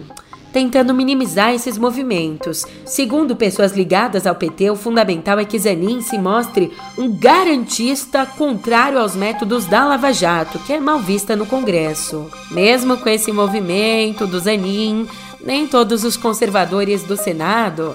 tentando 0.52 0.94
minimizar 0.94 1.52
esses 1.52 1.78
movimentos. 1.78 2.64
Segundo 2.84 3.36
pessoas 3.36 3.72
ligadas 3.72 4.26
ao 4.26 4.34
PT, 4.34 4.70
o 4.70 4.76
fundamental 4.76 5.38
é 5.38 5.44
que 5.44 5.58
Zanin 5.58 6.00
se 6.00 6.18
mostre 6.18 6.72
um 6.96 7.10
garantista 7.10 8.26
contrário 8.26 8.98
aos 8.98 9.14
métodos 9.14 9.66
da 9.66 9.84
Lava 9.84 10.12
Jato, 10.12 10.58
que 10.60 10.72
é 10.72 10.80
mal 10.80 10.98
vista 10.98 11.36
no 11.36 11.46
Congresso. 11.46 12.30
Mesmo 12.50 12.96
com 12.98 13.08
esse 13.08 13.32
movimento 13.32 14.26
do 14.26 14.38
Zanin, 14.38 15.06
nem 15.40 15.66
todos 15.66 16.04
os 16.04 16.16
conservadores 16.16 17.02
do 17.02 17.16
Senado 17.16 17.94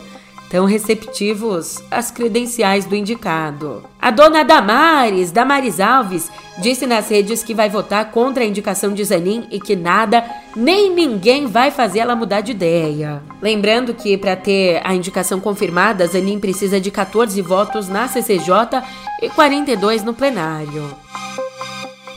tão 0.54 0.66
receptivos 0.66 1.82
às 1.90 2.12
credenciais 2.12 2.86
do 2.86 2.96
indicado. 2.96 3.84
A 4.00 4.12
dona 4.12 4.44
Damares, 4.44 5.32
Damares 5.32 5.80
Alves, 5.80 6.30
disse 6.60 6.86
nas 6.86 7.10
redes 7.10 7.42
que 7.42 7.56
vai 7.56 7.70
votar 7.70 8.12
contra 8.12 8.44
a 8.44 8.46
indicação 8.46 8.94
de 8.94 9.04
Zanin 9.04 9.48
e 9.50 9.60
que 9.60 9.76
nada 9.76 10.24
nem 10.56 10.94
ninguém 10.94 11.48
vai 11.48 11.72
fazer 11.72 12.00
ela 12.00 12.16
mudar 12.16 12.42
de 12.42 12.52
ideia. 12.52 13.22
Lembrando 13.42 13.94
que 13.94 14.18
para 14.18 14.36
ter 14.36 14.82
a 14.84 14.94
indicação 14.94 15.40
confirmada, 15.40 16.08
Zanin 16.08 16.40
precisa 16.40 16.80
de 16.80 16.92
14 16.92 17.42
votos 17.42 17.88
na 17.88 18.08
CCJ 18.08 18.82
e 19.22 19.30
42 19.30 20.04
no 20.04 20.14
plenário. 20.14 20.90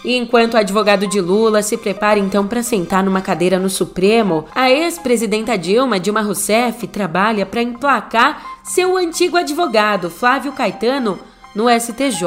E 0.04 0.16
enquanto 0.16 0.54
o 0.54 0.56
advogado 0.56 1.06
de 1.08 1.20
Lula 1.20 1.62
se 1.62 1.76
prepara 1.76 2.20
então 2.20 2.46
para 2.46 2.62
sentar 2.62 3.02
numa 3.02 3.20
cadeira 3.20 3.58
no 3.58 3.68
Supremo, 3.68 4.44
a 4.54 4.70
ex-presidenta 4.70 5.58
Dilma, 5.58 5.98
Dilma 5.98 6.20
Rousseff, 6.20 6.86
trabalha 6.86 7.44
para 7.44 7.60
emplacar 7.60 8.60
seu 8.62 8.96
antigo 8.96 9.36
advogado, 9.36 10.08
Flávio 10.08 10.52
Caetano, 10.52 11.18
no 11.56 11.68
STJ, 11.68 12.22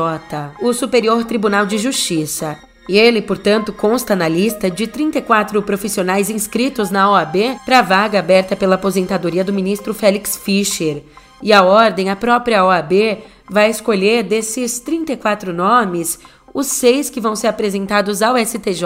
o 0.62 0.74
Superior 0.74 1.24
Tribunal 1.24 1.66
de 1.66 1.78
Justiça. 1.78 2.58
E 2.90 2.98
ele, 2.98 3.22
portanto, 3.22 3.72
consta 3.72 4.16
na 4.16 4.28
lista 4.28 4.68
de 4.68 4.88
34 4.88 5.62
profissionais 5.62 6.28
inscritos 6.28 6.90
na 6.90 7.12
OAB 7.12 7.60
para 7.64 7.78
a 7.78 7.84
vaga 7.84 8.18
aberta 8.18 8.56
pela 8.56 8.74
aposentadoria 8.74 9.44
do 9.44 9.54
ministro 9.54 9.94
Félix 9.94 10.36
Fischer. 10.36 11.04
E 11.40 11.54
a 11.54 11.62
ordem, 11.62 12.10
a 12.10 12.16
própria 12.16 12.66
OAB, 12.66 13.20
vai 13.48 13.70
escolher 13.70 14.24
desses 14.24 14.80
34 14.80 15.54
nomes 15.54 16.18
os 16.52 16.66
seis 16.66 17.12
que 17.12 17.22
vão 17.22 17.36
ser 17.36 17.46
apresentados 17.46 18.24
ao 18.24 18.36
STJ 18.36 18.82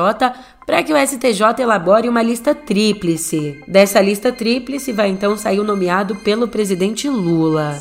para 0.67 0.83
que 0.83 0.91
o 0.91 0.97
STJ 0.97 1.61
elabore 1.61 2.09
uma 2.09 2.21
lista 2.21 2.53
tríplice. 2.53 3.63
Dessa 3.65 4.01
lista 4.01 4.33
tríplice 4.33 4.91
vai 4.91 5.07
então 5.07 5.37
sair 5.37 5.61
o 5.61 5.63
nomeado 5.63 6.13
pelo 6.17 6.49
presidente 6.49 7.07
Lula. 7.07 7.79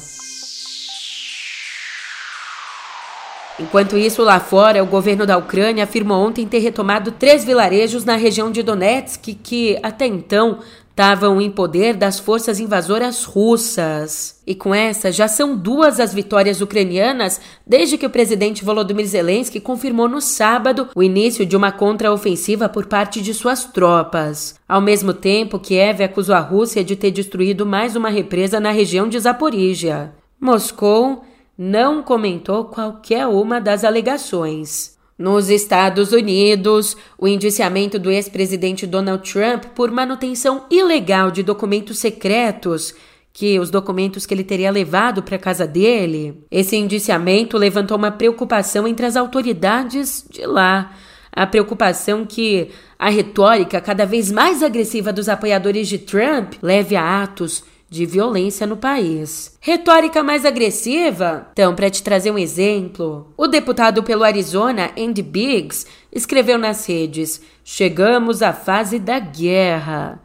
Enquanto 3.61 3.99
isso, 3.99 4.23
lá 4.23 4.41
fora, 4.41 4.83
o 4.83 4.87
governo 4.87 5.27
da 5.27 5.37
Ucrânia 5.37 5.85
afirmou 5.85 6.27
ontem 6.27 6.47
ter 6.47 6.59
retomado 6.59 7.13
três 7.13 7.45
vilarejos 7.45 8.05
na 8.05 8.17
região 8.17 8.51
de 8.51 8.63
Donetsk 8.63 9.35
que, 9.43 9.79
até 9.83 10.07
então, 10.07 10.59
estavam 10.93 11.41
em 11.41 11.51
poder 11.51 11.95
das 11.95 12.19
forças 12.19 12.61
invasoras 12.61 13.25
russas. 13.25 14.41
E 14.47 14.55
com 14.55 14.75
essa, 14.75 15.11
já 15.11 15.27
são 15.27 15.57
duas 15.57 15.99
as 15.99 16.13
vitórias 16.13 16.61
ucranianas 16.61 17.41
desde 17.67 17.97
que 17.97 18.07
o 18.07 18.11
presidente 18.11 18.65
Volodymyr 18.65 19.07
Zelensky 19.07 19.59
confirmou 19.59 20.09
no 20.09 20.21
sábado 20.21 20.89
o 20.95 21.03
início 21.03 21.47
de 21.47 21.57
uma 21.57 21.73
contraofensiva 21.73 22.69
por 22.69 22.87
parte 22.87 23.23
de 23.23 23.33
suas 23.33 23.65
tropas. 23.65 24.55
Ao 24.69 24.81
mesmo 24.81 25.15
tempo, 25.15 25.59
Kiev 25.59 26.03
acusou 26.03 26.35
a 26.35 26.41
Rússia 26.41 26.85
de 26.85 26.95
ter 26.95 27.11
destruído 27.11 27.65
mais 27.65 27.97
uma 27.97 28.11
represa 28.11 28.61
na 28.61 28.71
região 28.71 29.09
de 29.09 29.19
Zaporígia. 29.19 30.13
Moscou 30.39 31.25
não 31.57 32.03
comentou 32.03 32.65
qualquer 32.65 33.27
uma 33.27 33.61
das 33.61 33.85
alegações. 33.85 34.97
Nos 35.19 35.51
Estados 35.51 36.13
Unidos, 36.13 36.97
o 37.19 37.29
indiciamento 37.29 37.99
do 37.99 38.11
ex-presidente 38.11 38.87
Donald 38.87 39.31
Trump 39.31 39.67
por 39.75 39.91
manutenção 39.91 40.65
ilegal 40.71 41.31
de 41.31 41.43
documentos 41.43 41.99
secretos, 41.99 42.95
que 43.33 43.59
os 43.59 43.71
documentos 43.71 44.27
que 44.27 44.35
ele 44.35 44.45
teria 44.45 44.71
levado 44.71 45.23
para 45.23 45.39
casa 45.39 45.67
dele, 45.67 46.43
esse 46.51 46.77
indiciamento 46.77 47.57
levantou 47.57 47.97
uma 47.97 48.11
preocupação 48.11 48.87
entre 48.87 49.07
as 49.07 49.17
autoridades 49.17 50.27
de 50.29 50.45
lá. 50.45 50.93
A 51.31 51.47
preocupação 51.47 52.27
que 52.27 52.69
a 52.99 53.09
retórica 53.09 53.81
cada 53.81 54.05
vez 54.05 54.31
mais 54.31 54.63
agressiva 54.63 55.13
dos 55.13 55.29
apoiadores 55.29 55.89
de 55.89 55.99
Trump 55.99 56.55
leve 56.61 56.95
a 56.95 57.23
atos 57.23 57.65
de 57.93 58.07
violência 58.07 58.67
no 58.67 58.79
país. 58.79 59.55
Retórica 59.61 60.23
mais 60.23 60.47
agressiva? 60.47 61.49
Então, 61.53 61.75
para 61.75 61.91
te 61.91 62.03
trazer 62.03 62.31
um 62.31 62.39
exemplo, 62.39 63.31
o 63.37 63.47
deputado 63.47 64.03
pelo 64.03 64.25
Arizona, 64.25 64.91
Andy 64.99 65.21
Biggs, 65.21 65.87
escreveu 66.11 66.57
nas 66.57 66.87
redes: 66.87 67.43
Chegamos 67.63 68.41
à 68.41 68.55
fase 68.55 68.99
da 68.99 69.19
guerra. 69.19 70.23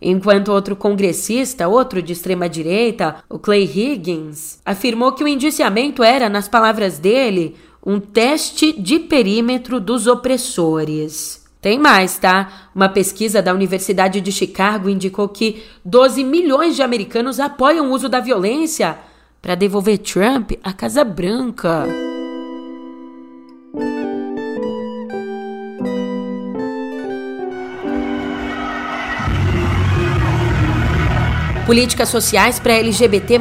Enquanto 0.00 0.50
outro 0.50 0.74
congressista, 0.74 1.68
outro 1.68 2.00
de 2.00 2.14
extrema 2.14 2.48
direita, 2.48 3.22
o 3.28 3.38
Clay 3.38 3.64
Higgins, 3.64 4.58
afirmou 4.64 5.12
que 5.12 5.22
o 5.22 5.28
indiciamento 5.28 6.02
era, 6.02 6.26
nas 6.30 6.48
palavras 6.48 6.98
dele, 6.98 7.54
um 7.84 8.00
teste 8.00 8.72
de 8.72 8.98
perímetro 8.98 9.78
dos 9.78 10.06
opressores. 10.06 11.39
Tem 11.60 11.78
mais, 11.78 12.18
tá? 12.18 12.70
Uma 12.74 12.88
pesquisa 12.88 13.42
da 13.42 13.52
Universidade 13.52 14.20
de 14.20 14.32
Chicago 14.32 14.88
indicou 14.88 15.28
que 15.28 15.62
12 15.84 16.24
milhões 16.24 16.74
de 16.74 16.82
americanos 16.82 17.38
apoiam 17.38 17.90
o 17.90 17.94
uso 17.94 18.08
da 18.08 18.18
violência 18.18 18.98
para 19.42 19.54
devolver 19.54 19.98
Trump 19.98 20.52
à 20.64 20.72
Casa 20.72 21.04
Branca. 21.04 22.09
Políticas 31.70 32.08
sociais 32.08 32.58
para 32.58 32.72
LGBT+, 32.72 33.38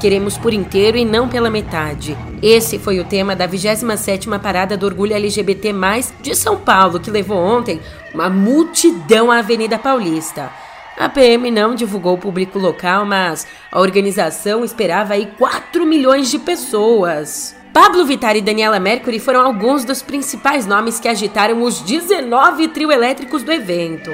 queremos 0.00 0.38
por 0.38 0.54
inteiro 0.54 0.96
e 0.96 1.04
não 1.04 1.28
pela 1.28 1.50
metade. 1.50 2.16
Esse 2.40 2.78
foi 2.78 3.00
o 3.00 3.04
tema 3.04 3.34
da 3.34 3.48
27ª 3.48 4.38
Parada 4.38 4.76
do 4.76 4.86
Orgulho 4.86 5.12
LGBT+, 5.12 5.74
de 6.20 6.36
São 6.36 6.56
Paulo, 6.56 7.00
que 7.00 7.10
levou 7.10 7.36
ontem 7.36 7.80
uma 8.14 8.30
multidão 8.30 9.32
à 9.32 9.38
Avenida 9.38 9.80
Paulista. 9.80 10.48
A 10.96 11.08
PM 11.08 11.50
não 11.50 11.74
divulgou 11.74 12.14
o 12.14 12.18
público 12.18 12.56
local, 12.56 13.04
mas 13.04 13.48
a 13.72 13.80
organização 13.80 14.64
esperava 14.64 15.14
aí 15.14 15.26
4 15.36 15.84
milhões 15.84 16.30
de 16.30 16.38
pessoas. 16.38 17.56
Pablo 17.72 18.06
Vittar 18.06 18.36
e 18.36 18.40
Daniela 18.40 18.78
Mercury 18.78 19.18
foram 19.18 19.40
alguns 19.40 19.84
dos 19.84 20.02
principais 20.02 20.66
nomes 20.66 21.00
que 21.00 21.08
agitaram 21.08 21.60
os 21.64 21.80
19 21.80 22.68
trio 22.68 22.92
elétricos 22.92 23.42
do 23.42 23.50
evento. 23.50 24.12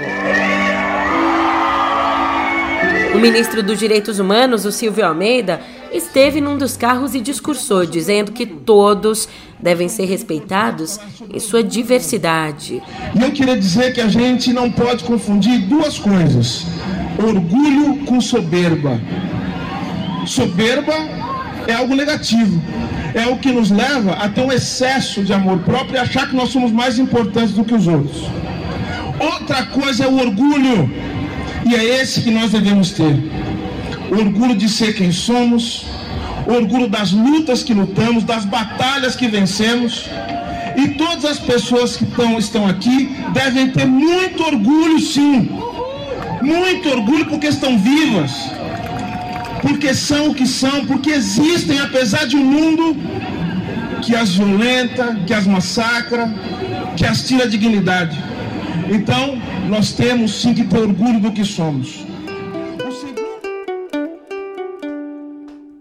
O 3.19 3.21
ministro 3.21 3.65
dos 3.65 3.81
Direitos 3.81 4.21
Humanos, 4.21 4.65
o 4.65 4.71
Silvio 4.71 5.05
Almeida, 5.05 5.61
esteve 5.93 6.41
num 6.41 6.57
dos 6.57 6.77
carros 6.77 7.17
e 7.17 7.21
discursou, 7.21 7.85
dizendo 7.85 8.31
que 8.31 8.47
todos 8.47 9.29
devem 9.59 9.89
ser 9.89 10.05
respeitados 10.05 11.01
em 11.29 11.41
sua 11.41 11.61
diversidade. 11.61 12.81
E 13.13 13.21
eu 13.21 13.33
queria 13.33 13.59
dizer 13.59 13.93
que 13.93 14.01
a 14.01 14.07
gente 14.07 14.53
não 14.53 14.71
pode 14.71 15.03
confundir 15.03 15.59
duas 15.63 15.99
coisas: 15.99 16.65
orgulho 17.19 18.07
com 18.07 18.21
soberba. 18.21 19.01
Soberba 20.25 20.95
é 21.67 21.75
algo 21.75 21.97
negativo. 21.97 22.63
É 23.15 23.27
o 23.27 23.37
que 23.39 23.51
nos 23.51 23.69
leva 23.69 24.13
a 24.13 24.29
ter 24.29 24.43
um 24.43 24.53
excesso 24.53 25.25
de 25.25 25.33
amor 25.33 25.59
próprio 25.65 25.97
e 25.97 25.99
achar 25.99 26.29
que 26.29 26.37
nós 26.37 26.51
somos 26.51 26.71
mais 26.71 27.01
importantes 27.01 27.51
do 27.51 27.65
que 27.65 27.75
os 27.75 27.89
outros. 27.89 28.23
Outra 29.19 29.67
coisa 29.67 30.05
é 30.05 30.07
o 30.07 30.21
orgulho 30.21 31.08
e 31.69 31.75
é 31.75 32.01
esse 32.01 32.23
que 32.23 32.31
nós 32.31 32.51
devemos 32.51 32.93
ter. 32.93 33.15
orgulho 34.11 34.57
de 34.57 34.69
ser 34.71 34.95
quem 34.95 35.13
somos, 35.13 35.85
orgulho 36.47 36.89
das 36.89 37.13
lutas 37.13 37.63
que 37.63 37.75
lutamos, 37.75 38.25
das 38.25 38.47
batalhas 38.47 39.15
que 39.15 39.29
vencemos. 39.29 40.09
E 40.77 40.89
todas 41.03 41.25
as 41.27 41.39
pessoas 41.39 41.97
que 41.97 42.05
estão, 42.05 42.39
estão 42.39 42.67
aqui 42.67 43.15
devem 43.35 43.71
ter 43.71 43.87
muito 43.87 44.43
orgulho, 44.43 44.99
sim. 44.99 45.51
Muito 46.41 46.89
orgulho 46.89 47.27
porque 47.27 47.49
estão 47.49 47.79
vivas. 47.79 48.33
Porque 49.61 49.93
são 49.93 50.31
o 50.31 50.35
que 50.35 50.47
são, 50.47 50.87
porque 50.87 51.11
existem, 51.11 51.79
apesar 51.81 52.27
de 52.27 52.37
um 52.37 52.45
mundo 52.45 52.97
que 54.01 54.15
as 54.17 54.35
violenta, 54.37 55.19
que 55.27 55.35
as 55.35 55.47
massacra, 55.47 56.33
que 56.97 57.05
as 57.05 57.25
tira 57.25 57.45
a 57.45 57.49
dignidade. 57.49 58.17
Então, 58.91 59.37
nós 59.69 59.93
temos 59.93 60.41
sim 60.41 60.55
que 60.55 60.65
ter 60.65 60.79
orgulho 60.79 61.21
do 61.21 61.31
que 61.31 61.45
somos. 61.45 62.07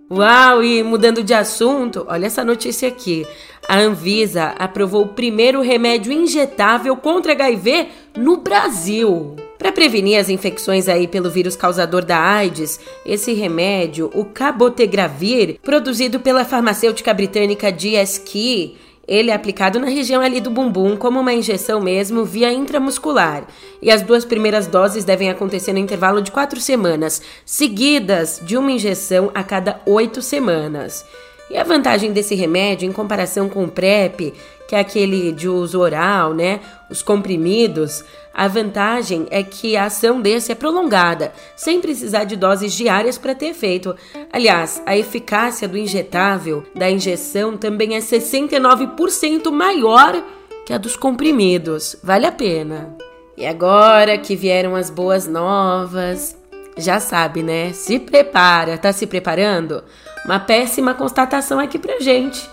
Uau, 0.09 0.63
e 0.63 0.83
mudando 0.83 1.23
de 1.23 1.33
assunto, 1.33 2.05
olha 2.07 2.25
essa 2.25 2.43
notícia 2.43 2.87
aqui. 2.87 3.25
A 3.67 3.77
Anvisa 3.77 4.55
aprovou 4.57 5.03
o 5.03 5.09
primeiro 5.09 5.61
remédio 5.61 6.11
injetável 6.11 6.95
contra 6.95 7.33
HIV 7.33 7.87
no 8.15 8.37
Brasil. 8.37 9.35
Para 9.57 9.71
prevenir 9.71 10.19
as 10.19 10.29
infecções 10.29 10.87
aí 10.87 11.07
pelo 11.07 11.29
vírus 11.29 11.55
causador 11.55 12.05
da 12.05 12.19
AIDS, 12.19 12.79
esse 13.05 13.33
remédio, 13.33 14.09
o 14.13 14.23
cabotegravir, 14.23 15.59
produzido 15.61 16.19
pela 16.19 16.45
farmacêutica 16.45 17.13
britânica 17.13 17.71
GSK, 17.71 18.75
ele 19.07 19.31
é 19.31 19.33
aplicado 19.33 19.79
na 19.79 19.87
região 19.87 20.21
ali 20.21 20.41
do 20.41 20.49
bumbum 20.49 20.97
como 20.97 21.19
uma 21.19 21.33
injeção 21.33 21.79
mesmo 21.79 22.25
via 22.25 22.51
intramuscular. 22.51 23.47
E 23.81 23.89
as 23.89 24.01
duas 24.01 24.25
primeiras 24.25 24.67
doses 24.67 25.05
devem 25.05 25.29
acontecer 25.29 25.71
no 25.71 25.79
intervalo 25.79 26.21
de 26.21 26.31
quatro 26.31 26.59
semanas, 26.59 27.21
seguidas 27.45 28.41
de 28.43 28.57
uma 28.57 28.71
injeção 28.71 29.31
a 29.33 29.43
cada 29.43 29.79
oito 29.85 30.21
semanas. 30.21 31.05
E 31.49 31.57
a 31.57 31.63
vantagem 31.63 32.11
desse 32.11 32.35
remédio 32.35 32.87
em 32.87 32.91
comparação 32.91 33.47
com 33.47 33.63
o 33.63 33.71
PrEP, 33.71 34.33
que 34.67 34.75
é 34.75 34.79
aquele 34.79 35.31
de 35.31 35.47
uso 35.47 35.79
oral, 35.79 36.33
né? 36.33 36.59
Os 36.89 37.01
comprimidos, 37.01 38.03
a 38.33 38.47
vantagem 38.47 39.25
é 39.31 39.41
que 39.41 39.77
a 39.77 39.85
ação 39.85 40.21
desse 40.21 40.51
é 40.51 40.55
prolongada, 40.55 41.31
sem 41.55 41.79
precisar 41.79 42.25
de 42.25 42.35
doses 42.35 42.73
diárias 42.73 43.17
para 43.17 43.33
ter 43.33 43.47
efeito. 43.47 43.95
Aliás, 44.31 44.81
a 44.85 44.97
eficácia 44.97 45.67
do 45.67 45.77
injetável, 45.77 46.65
da 46.75 46.89
injeção, 46.91 47.55
também 47.55 47.95
é 47.95 47.99
69% 47.99 49.49
maior 49.49 50.21
que 50.65 50.73
a 50.73 50.77
dos 50.77 50.97
comprimidos. 50.97 51.95
Vale 52.03 52.25
a 52.25 52.31
pena. 52.31 52.93
E 53.37 53.45
agora 53.45 54.17
que 54.17 54.35
vieram 54.35 54.75
as 54.75 54.89
boas 54.89 55.27
novas, 55.27 56.37
já 56.77 56.99
sabe, 56.99 57.41
né? 57.41 57.71
Se 57.71 57.97
prepara, 57.99 58.77
tá 58.77 58.91
se 58.91 59.07
preparando? 59.07 59.83
Uma 60.25 60.39
péssima 60.39 60.93
constatação 60.93 61.59
aqui 61.59 61.79
pra 61.79 61.99
gente. 61.99 62.49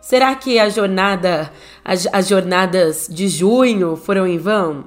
Será 0.00 0.34
que 0.34 0.58
a 0.58 0.68
jornada, 0.68 1.52
as, 1.84 2.06
as 2.12 2.28
jornadas 2.28 3.06
de 3.08 3.28
junho 3.28 3.96
foram 3.96 4.26
em 4.26 4.38
vão? 4.38 4.84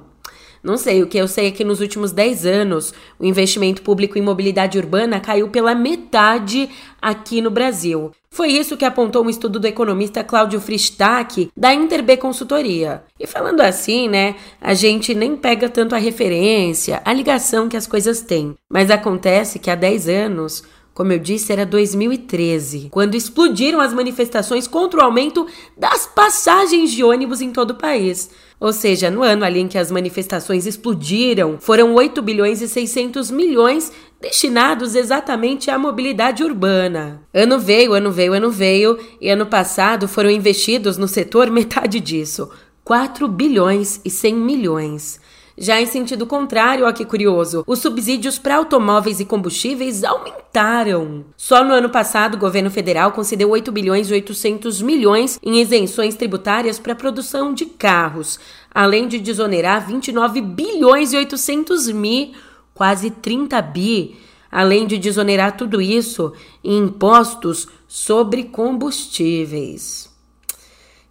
Não 0.66 0.78
sei, 0.78 1.04
o 1.04 1.08
que 1.08 1.16
eu 1.16 1.28
sei 1.28 1.46
é 1.46 1.52
que 1.52 1.64
nos 1.64 1.80
últimos 1.80 2.12
10 2.12 2.44
anos 2.48 2.92
o 3.20 3.26
investimento 3.26 3.84
público 3.84 4.18
em 4.18 4.22
mobilidade 4.22 4.80
urbana 4.80 5.20
caiu 5.20 5.48
pela 5.50 5.76
metade 5.76 6.68
aqui 7.00 7.40
no 7.40 7.52
Brasil. 7.52 8.12
Foi 8.32 8.48
isso 8.48 8.76
que 8.76 8.84
apontou 8.84 9.24
um 9.24 9.30
estudo 9.30 9.60
do 9.60 9.68
economista 9.68 10.24
Cláudio 10.24 10.60
Fristac 10.60 11.52
da 11.56 11.72
Interb 11.72 12.18
Consultoria. 12.18 13.04
E 13.20 13.28
falando 13.28 13.62
assim, 13.62 14.10
né, 14.10 14.38
a 14.60 14.74
gente 14.74 15.14
nem 15.14 15.38
pega 15.38 15.70
tanto 15.70 15.94
a 15.94 16.00
referência, 16.00 17.00
a 17.06 17.14
ligação 17.14 17.70
que 17.70 17.78
as 17.78 17.86
coisas 17.86 18.22
têm. 18.22 18.56
Mas 18.68 18.90
acontece 18.90 19.60
que 19.60 19.70
há 19.70 19.76
10 19.76 20.10
anos 20.10 20.64
como 20.96 21.12
eu 21.12 21.20
disse, 21.20 21.52
era 21.52 21.66
2013, 21.66 22.88
quando 22.90 23.16
explodiram 23.16 23.82
as 23.82 23.94
manifestações 23.94 24.66
contra 24.66 25.02
o 25.02 25.04
aumento 25.04 25.46
das 25.78 26.08
passagens 26.08 26.90
de 26.90 27.04
ônibus 27.04 27.42
em 27.42 27.52
todo 27.52 27.72
o 27.72 27.76
país. 27.76 28.30
Ou 28.58 28.72
seja, 28.72 29.12
no 29.12 29.22
ano 29.22 29.44
ali 29.44 29.60
em 29.60 29.68
que 29.68 29.78
as 29.78 29.92
manifestações 29.92 30.66
explodiram, 30.66 31.58
foram 31.60 31.94
8 31.94 32.22
bilhões 32.22 32.62
e 32.62 32.70
600 32.70 33.30
milhões 33.30 33.92
destinados 34.22 34.96
exatamente 34.96 35.70
à 35.70 35.78
mobilidade 35.78 36.46
urbana. 36.46 37.22
Ano 37.34 37.60
veio, 37.60 37.94
ano 37.94 38.10
veio, 38.10 38.32
ano 38.32 38.50
veio, 38.50 38.98
e 39.20 39.30
ano 39.30 39.46
passado 39.46 40.08
foram 40.08 40.30
investidos 40.30 40.98
no 40.98 41.10
setor 41.10 41.52
metade 41.52 42.00
disso, 42.00 42.50
4 42.86 43.28
bilhões 43.28 44.00
e 44.06 44.10
100 44.10 44.34
milhões. 44.34 45.20
Já 45.58 45.80
em 45.80 45.86
sentido 45.86 46.26
contrário, 46.26 46.86
ó 46.86 46.92
que 46.92 47.06
curioso, 47.06 47.64
os 47.66 47.80
subsídios 47.80 48.38
para 48.38 48.58
automóveis 48.58 49.22
e 49.22 49.26
combustíveis 49.26 50.04
aumentaram. 50.04 51.24
Só 51.38 51.64
no 51.64 51.74
ano 51.74 51.90
passado, 51.90 52.36
o 52.36 52.40
governo 52.40 52.70
federal 52.70 53.14
concedeu 53.14 53.50
8 53.50 53.72
bilhões 53.72 54.10
e 54.10 54.14
800 54.14 54.82
milhões 54.82 55.40
em 55.42 55.62
isenções 55.62 56.16
tributárias 56.16 56.78
para 56.78 56.92
a 56.92 56.96
produção 56.96 57.54
de 57.54 57.66
carros, 57.66 58.38
além 58.70 59.08
de 59.08 59.18
desonerar 59.18 59.88
29 59.88 60.42
bilhões 60.42 61.14
e 61.14 61.18
800 61.18 61.90
mil, 61.90 62.34
quase 62.74 63.10
30 63.10 63.62
bi, 63.62 64.18
além 64.52 64.86
de 64.86 64.98
desonerar 64.98 65.56
tudo 65.56 65.82
isso 65.82 66.34
em 66.62 66.80
impostos 66.80 67.70
sobre 67.88 68.44
combustíveis. 68.44 70.14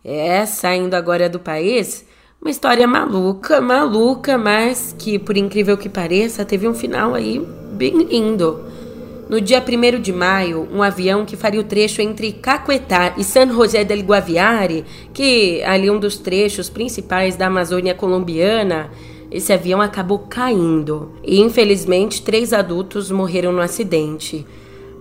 É, 0.05 0.45
saindo 0.45 0.93
agora 0.93 1.31
do 1.31 1.41
país, 1.41 2.05
uma 2.45 2.51
história 2.51 2.87
maluca, 2.87 3.59
maluca, 3.59 4.37
mas 4.37 4.95
que, 4.99 5.19
por 5.19 5.35
incrível 5.35 5.79
que 5.79 5.89
pareça, 5.89 6.45
teve 6.45 6.69
um 6.69 6.75
final 6.75 7.15
aí 7.15 7.43
bem 7.73 8.03
lindo. 8.03 8.61
No 9.31 9.41
dia 9.41 9.65
1 9.67 9.99
de 9.99 10.13
maio, 10.13 10.69
um 10.71 10.83
avião 10.83 11.25
que 11.25 11.39
faria 11.39 11.59
o 11.59 11.65
trecho 11.65 12.03
entre 12.03 12.33
Caquetá 12.33 13.15
e 13.17 13.25
San 13.25 13.51
José 13.51 13.83
del 13.83 14.03
Guaviare, 14.03 14.85
que 15.15 15.61
é 15.61 15.67
ali 15.67 15.89
um 15.89 15.99
dos 15.99 16.19
trechos 16.19 16.69
principais 16.69 17.35
da 17.35 17.47
Amazônia 17.47 17.95
colombiana, 17.95 18.91
esse 19.31 19.51
avião 19.51 19.81
acabou 19.81 20.19
caindo. 20.19 21.13
E 21.25 21.41
infelizmente, 21.41 22.21
três 22.21 22.53
adultos 22.53 23.11
morreram 23.11 23.53
no 23.53 23.63
acidente 23.63 24.45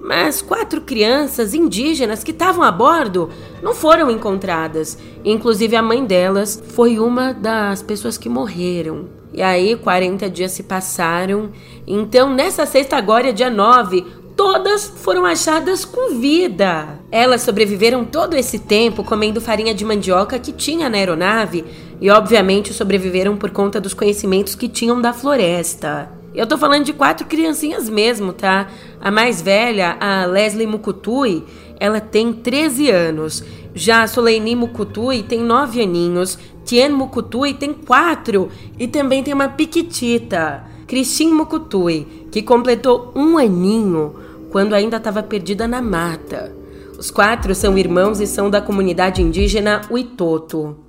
mas 0.04 0.42
quatro 0.42 0.82
crianças 0.82 1.54
indígenas 1.54 2.26
que 2.26 2.32
estavam 2.32 2.62
a 2.62 2.72
bordo 2.72 3.30
não 3.62 3.74
foram 3.74 4.12
encontradas. 4.12 4.98
Inclusive, 5.24 5.78
a 5.78 5.82
mãe 5.82 6.06
delas 6.06 6.62
foi 6.76 7.00
uma 7.00 7.34
das 7.34 7.82
pessoas 7.82 8.18
que 8.18 8.28
morreram. 8.28 9.06
E 9.34 9.42
aí, 9.42 9.78
40 9.78 10.30
dias 10.30 10.52
se 10.52 10.64
passaram. 10.64 11.52
Então, 11.88 12.30
nessa 12.30 12.66
sexta, 12.66 12.98
agora, 12.98 13.32
dia 13.32 13.50
9, 13.50 14.06
todas 14.36 14.86
foram 14.88 15.26
achadas 15.26 15.86
com 15.86 16.20
vida. 16.20 17.00
Elas 17.10 17.42
sobreviveram 17.42 18.04
todo 18.04 18.36
esse 18.36 18.60
tempo 18.60 19.06
comendo 19.06 19.40
farinha 19.40 19.74
de 19.74 19.86
mandioca 19.86 20.38
que 20.38 20.52
tinha 20.52 20.90
na 20.90 20.98
aeronave 20.98 21.64
e, 22.02 22.10
obviamente, 22.10 22.74
sobreviveram 22.74 23.38
por 23.38 23.52
conta 23.52 23.80
dos 23.80 23.94
conhecimentos 23.94 24.54
que 24.54 24.68
tinham 24.68 25.02
da 25.02 25.14
floresta. 25.14 26.23
Eu 26.34 26.48
tô 26.48 26.58
falando 26.58 26.84
de 26.84 26.94
quatro 26.94 27.28
criancinhas 27.28 27.88
mesmo, 27.88 28.34
tá? 28.34 28.68
A 29.00 29.12
mais 29.12 29.42
velha, 29.42 29.98
a 30.00 30.26
Leslie 30.26 30.66
Mukutui, 30.66 31.44
ela 31.80 32.02
tem 32.02 32.34
13 32.34 32.90
anos. 32.90 33.44
Já 33.76 34.04
a 34.04 34.08
Soleini 34.08 34.56
Mukutui 34.56 35.22
tem 35.22 35.42
9 35.42 35.82
aninhos. 35.82 36.40
Tien 36.66 36.90
Mukutui 36.90 37.54
tem 37.54 37.72
4. 37.72 38.50
E 38.80 38.88
também 38.88 39.22
tem 39.22 39.34
uma 39.34 39.50
piquitita, 39.50 40.64
Christine 40.88 41.34
Mukutui, 41.34 42.28
que 42.32 42.42
completou 42.42 43.12
um 43.16 43.38
aninho 43.38 44.16
quando 44.50 44.74
ainda 44.74 44.98
estava 44.98 45.22
perdida 45.22 45.68
na 45.68 45.82
mata. 45.82 46.56
Os 46.98 47.12
quatro 47.12 47.54
são 47.54 47.78
irmãos 47.78 48.20
e 48.20 48.26
são 48.26 48.50
da 48.50 48.62
comunidade 48.62 49.22
indígena 49.22 49.82
Uitoto. 49.92 50.83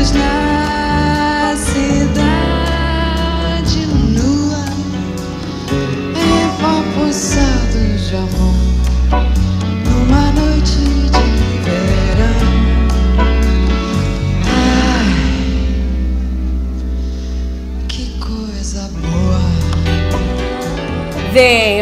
Vem, 0.00 0.29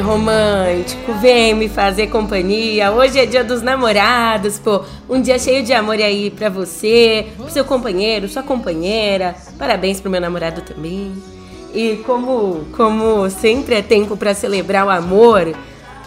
romântico, 0.09 1.13
vem 1.21 1.53
me 1.53 1.69
fazer 1.69 2.07
companhia. 2.07 2.91
Hoje 2.91 3.19
é 3.19 3.27
dia 3.27 3.45
dos 3.45 3.61
namorados, 3.61 4.59
pô. 4.59 4.83
Um 5.07 5.21
dia 5.21 5.39
cheio 5.39 5.63
de 5.63 5.75
amor 5.75 5.97
aí 5.97 6.31
pra 6.31 6.49
você, 6.49 7.27
pro 7.37 7.51
seu 7.51 7.63
companheiro, 7.63 8.27
sua 8.27 8.43
companheira. 8.43 9.37
Parabéns 9.59 10.01
pro 10.01 10.11
meu 10.11 10.19
namorado 10.19 10.63
também. 10.63 11.13
E 11.75 12.01
como, 12.07 12.65
como 12.75 13.29
sempre 13.29 13.75
é 13.75 13.83
tempo 13.83 14.17
para 14.17 14.33
celebrar 14.33 14.87
o 14.87 14.91
amor, 14.91 15.55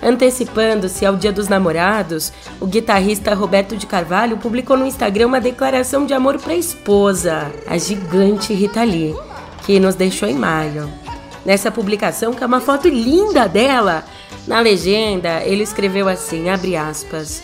antecipando-se 0.01 1.05
ao 1.05 1.15
Dia 1.15 1.31
dos 1.31 1.47
Namorados, 1.47 2.33
o 2.59 2.65
guitarrista 2.65 3.35
Roberto 3.35 3.77
de 3.77 3.85
Carvalho 3.85 4.37
publicou 4.37 4.75
no 4.75 4.87
Instagram 4.87 5.27
uma 5.27 5.39
declaração 5.39 6.07
de 6.07 6.13
amor 6.15 6.39
para 6.39 6.53
a 6.53 6.57
esposa, 6.57 7.51
a 7.67 7.77
gigante 7.77 8.51
Rita 8.51 8.83
Lee, 8.83 9.15
que 9.63 9.79
nos 9.79 9.93
deixou 9.93 10.27
em 10.27 10.33
maio 10.33 11.00
nessa 11.45 11.71
publicação, 11.71 12.33
que 12.33 12.43
é 12.43 12.47
uma 12.47 12.61
foto 12.61 12.87
linda 12.87 13.47
dela. 13.47 14.03
Na 14.47 14.59
legenda, 14.59 15.41
ele 15.43 15.63
escreveu 15.63 16.07
assim, 16.07 16.49
abre 16.49 16.75
aspas, 16.75 17.41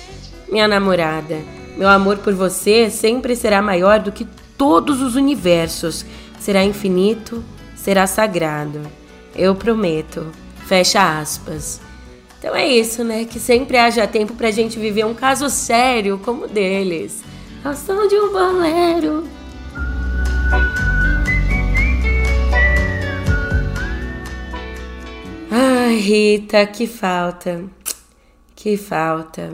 Minha 0.50 0.68
namorada, 0.68 1.38
meu 1.76 1.90
amor 1.90 2.18
por 2.18 2.34
você 2.34 2.90
sempre 2.90 3.36
será 3.36 3.62
maior 3.62 4.00
do 4.00 4.12
que 4.12 4.28
todos 4.58 5.02
os 5.02 5.16
universos. 5.16 6.06
Será 6.40 6.64
infinito, 6.64 7.44
será 7.76 8.08
sagrado. 8.08 8.82
Eu 9.36 9.54
prometo. 9.54 10.32
Fecha 10.66 11.20
aspas. 11.20 11.80
Então 12.40 12.56
é 12.56 12.68
isso, 12.68 13.04
né? 13.04 13.26
Que 13.26 13.40
sempre 13.40 13.78
haja 13.78 14.08
tempo 14.08 14.34
pra 14.34 14.52
gente 14.52 14.78
viver 14.78 15.06
um 15.06 15.14
caso 15.14 15.50
sério 15.50 16.20
como 16.24 16.46
o 16.46 16.48
deles. 16.48 17.24
Som 17.76 18.08
de 18.08 18.16
um 18.16 18.32
bolero. 18.32 19.24
Rita, 25.88 26.66
que 26.66 26.88
falta. 26.88 27.64
Que 28.56 28.78
falta. 28.78 29.54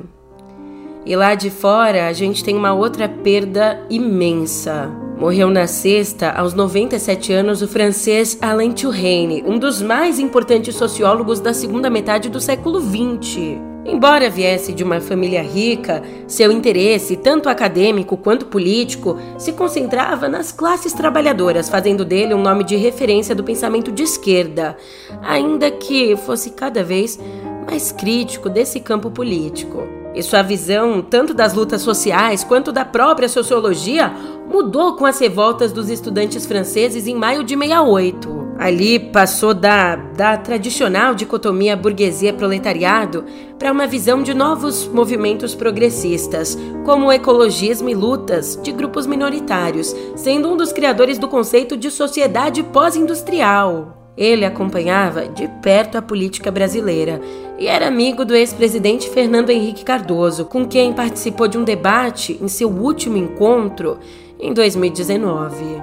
E 1.05 1.15
lá 1.15 1.35
de 1.35 1.49
fora 1.49 2.07
a 2.07 2.13
gente 2.13 2.43
tem 2.43 2.55
uma 2.55 2.73
outra 2.73 3.09
perda 3.09 3.85
imensa. 3.89 4.89
Morreu 5.17 5.49
na 5.49 5.67
sexta, 5.67 6.31
aos 6.31 6.53
97 6.53 7.33
anos, 7.33 7.61
o 7.61 7.67
francês 7.67 8.37
Alain 8.41 8.71
Touraine, 8.71 9.43
um 9.45 9.59
dos 9.59 9.81
mais 9.81 10.19
importantes 10.19 10.75
sociólogos 10.75 11.39
da 11.39 11.53
segunda 11.53 11.89
metade 11.89 12.29
do 12.29 12.39
século 12.39 12.79
XX. 12.79 13.72
Embora 13.85 14.29
viesse 14.29 14.71
de 14.71 14.83
uma 14.83 15.01
família 15.01 15.41
rica, 15.41 16.01
seu 16.25 16.51
interesse, 16.51 17.17
tanto 17.17 17.49
acadêmico 17.49 18.15
quanto 18.15 18.45
político, 18.45 19.19
se 19.37 19.51
concentrava 19.51 20.29
nas 20.29 20.51
classes 20.53 20.93
trabalhadoras, 20.93 21.67
fazendo 21.67 22.05
dele 22.05 22.33
um 22.33 22.41
nome 22.41 22.63
de 22.63 22.77
referência 22.77 23.35
do 23.35 23.43
pensamento 23.43 23.91
de 23.91 24.03
esquerda, 24.03 24.77
ainda 25.21 25.69
que 25.69 26.15
fosse 26.15 26.51
cada 26.51 26.81
vez 26.83 27.19
mais 27.65 27.91
crítico 27.91 28.49
desse 28.49 28.79
campo 28.79 29.11
político. 29.11 30.02
E 30.15 30.21
sua 30.21 30.43
visão, 30.43 31.01
tanto 31.01 31.33
das 31.33 31.53
lutas 31.53 31.81
sociais 31.81 32.43
quanto 32.43 32.71
da 32.71 32.85
própria 32.85 33.27
sociologia, 33.27 34.13
mudou 34.49 34.95
com 34.95 35.05
as 35.05 35.19
revoltas 35.19 35.71
dos 35.71 35.89
estudantes 35.89 36.45
franceses 36.45 37.07
em 37.07 37.15
maio 37.15 37.43
de 37.43 37.57
68. 37.57 38.43
Ali 38.59 38.99
passou 38.99 39.53
da, 39.53 39.95
da 39.95 40.37
tradicional 40.37 41.15
dicotomia 41.15 41.75
burguesia-proletariado 41.75 43.25
para 43.57 43.71
uma 43.71 43.87
visão 43.87 44.21
de 44.21 44.33
novos 44.33 44.87
movimentos 44.87 45.55
progressistas, 45.55 46.55
como 46.85 47.07
o 47.07 47.11
ecologismo 47.11 47.89
e 47.89 47.95
lutas 47.95 48.59
de 48.61 48.71
grupos 48.71 49.07
minoritários, 49.07 49.95
sendo 50.15 50.51
um 50.51 50.55
dos 50.55 50.71
criadores 50.71 51.17
do 51.17 51.27
conceito 51.27 51.75
de 51.75 51.89
sociedade 51.89 52.61
pós-industrial. 52.61 54.03
Ele 54.15 54.45
acompanhava 54.45 55.27
de 55.27 55.47
perto 55.61 55.97
a 55.97 56.01
política 56.01 56.51
brasileira 56.51 57.19
e 57.57 57.67
era 57.67 57.87
amigo 57.87 58.25
do 58.25 58.35
ex-presidente 58.35 59.09
Fernando 59.09 59.49
Henrique 59.49 59.85
Cardoso, 59.85 60.45
com 60.45 60.67
quem 60.67 60.93
participou 60.93 61.47
de 61.47 61.57
um 61.57 61.63
debate 61.63 62.37
em 62.41 62.47
seu 62.47 62.69
último 62.69 63.17
encontro 63.17 63.99
em 64.39 64.53
2019. 64.53 65.81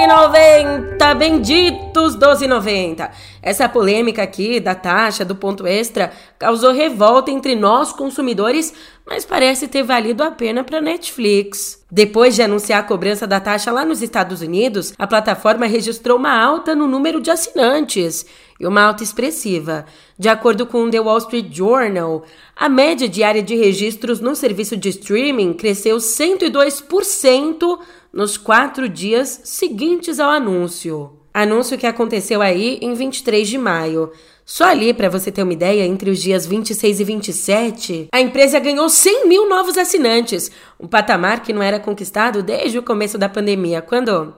12,90! 0.00 1.14
Benditos 1.14 2.16
12,90! 2.16 3.10
Essa 3.42 3.68
polêmica 3.68 4.22
aqui 4.22 4.58
da 4.58 4.74
taxa 4.74 5.24
do 5.24 5.34
ponto 5.34 5.66
extra 5.66 6.10
causou 6.38 6.72
revolta 6.72 7.30
entre 7.30 7.54
nós 7.54 7.92
consumidores, 7.92 8.72
mas 9.06 9.26
parece 9.26 9.68
ter 9.68 9.82
valido 9.82 10.22
a 10.22 10.30
pena 10.30 10.64
para 10.64 10.80
Netflix. 10.80 11.84
Depois 11.90 12.34
de 12.34 12.42
anunciar 12.42 12.80
a 12.80 12.86
cobrança 12.86 13.26
da 13.26 13.40
taxa 13.40 13.70
lá 13.70 13.84
nos 13.84 14.00
Estados 14.00 14.40
Unidos, 14.40 14.94
a 14.98 15.06
plataforma 15.06 15.66
registrou 15.66 16.16
uma 16.16 16.32
alta 16.32 16.74
no 16.74 16.86
número 16.86 17.20
de 17.20 17.30
assinantes 17.30 18.24
e 18.58 18.66
uma 18.66 18.82
alta 18.82 19.02
expressiva. 19.02 19.84
De 20.18 20.28
acordo 20.28 20.66
com 20.66 20.84
o 20.84 20.90
The 20.90 21.00
Wall 21.00 21.18
Street 21.18 21.46
Journal, 21.50 22.22
a 22.54 22.68
média 22.68 23.08
diária 23.08 23.42
de 23.42 23.56
registros 23.56 24.20
no 24.20 24.36
serviço 24.36 24.76
de 24.76 24.90
streaming 24.90 25.54
cresceu 25.54 25.96
102% 25.96 27.78
nos 28.12 28.36
quatro 28.36 28.88
dias 28.88 29.40
seguintes 29.44 30.18
ao 30.18 30.30
anúncio. 30.30 31.12
Anúncio 31.32 31.78
que 31.78 31.86
aconteceu 31.86 32.42
aí 32.42 32.78
em 32.82 32.92
23 32.92 33.48
de 33.48 33.56
maio. 33.56 34.10
Só 34.44 34.64
ali, 34.64 34.92
para 34.92 35.08
você 35.08 35.30
ter 35.30 35.44
uma 35.44 35.52
ideia, 35.52 35.86
entre 35.86 36.10
os 36.10 36.18
dias 36.18 36.44
26 36.44 36.98
e 36.98 37.04
27, 37.04 38.08
a 38.10 38.20
empresa 38.20 38.58
ganhou 38.58 38.88
100 38.88 39.28
mil 39.28 39.48
novos 39.48 39.78
assinantes, 39.78 40.50
um 40.78 40.88
patamar 40.88 41.40
que 41.40 41.52
não 41.52 41.62
era 41.62 41.78
conquistado 41.78 42.42
desde 42.42 42.76
o 42.76 42.82
começo 42.82 43.16
da 43.16 43.28
pandemia, 43.28 43.80
quando, 43.80 44.34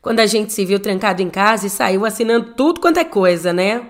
quando 0.00 0.18
a 0.18 0.26
gente 0.26 0.52
se 0.52 0.64
viu 0.64 0.80
trancado 0.80 1.22
em 1.22 1.30
casa 1.30 1.68
e 1.68 1.70
saiu 1.70 2.04
assinando 2.04 2.54
tudo 2.56 2.80
quanto 2.80 2.98
é 2.98 3.04
coisa, 3.04 3.52
né? 3.52 3.86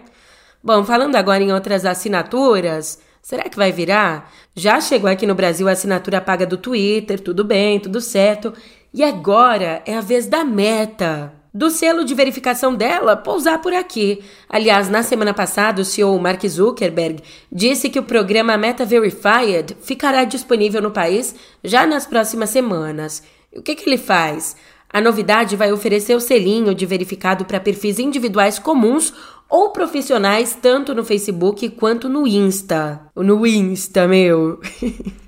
Bom, 0.62 0.85
falando 0.85 1.16
agora 1.16 1.42
em 1.42 1.55
outras 1.55 1.87
assinaturas, 1.87 2.99
será 3.23 3.45
que 3.45 3.57
vai 3.57 3.73
virar? 3.73 4.31
Já 4.55 4.79
chegou 4.79 5.09
aqui 5.09 5.27
no 5.27 5.35
Brasil 5.35 5.66
a 5.68 5.73
assinatura 5.73 6.21
paga 6.21 6.45
do 6.45 6.59
Twitter, 6.59 7.18
tudo 7.18 7.42
bem, 7.42 7.81
tudo 7.81 7.99
certo. 7.99 8.53
E 8.95 9.03
agora 9.03 9.83
é 9.87 9.97
a 9.97 10.01
vez 10.03 10.27
da 10.27 10.45
meta. 10.45 11.33
Do 11.55 11.71
selo 11.71 12.05
de 12.05 12.15
verificação 12.15 12.75
dela 12.75 13.17
pousar 13.17 13.59
por 13.61 13.73
aqui. 13.73 14.23
Aliás, 14.49 14.89
na 14.89 15.03
semana 15.03 15.33
passada, 15.33 15.81
o 15.81 15.85
CEO 15.85 16.19
Mark 16.19 16.47
Zuckerberg 16.47 17.23
disse 17.51 17.89
que 17.89 17.99
o 17.99 18.03
programa 18.03 18.57
Meta 18.57 18.85
Verified 18.85 19.77
ficará 19.83 20.25
disponível 20.25 20.81
no 20.81 20.91
país 20.91 21.35
já 21.65 21.87
nas 21.87 22.07
próximas 22.07 22.51
semanas. 22.51 23.23
E 23.53 23.59
o 23.59 23.63
que, 23.63 23.75
que 23.75 23.89
ele 23.89 23.99
faz? 23.99 24.57
A 24.91 25.01
novidade 25.01 25.57
vai 25.57 25.73
oferecer 25.73 26.15
o 26.15 26.21
selinho 26.21 26.75
de 26.75 26.85
verificado 26.85 27.47
para 27.47 27.61
perfis 27.61 27.99
individuais 27.99 28.59
comuns 28.59 29.13
ou 29.49 29.71
profissionais, 29.71 30.57
tanto 30.61 30.95
no 30.95 31.05
Facebook 31.05 31.69
quanto 31.71 32.09
no 32.11 32.27
Insta. 32.27 33.01
No 33.17 33.47
Insta, 33.47 34.07
meu. 34.07 34.61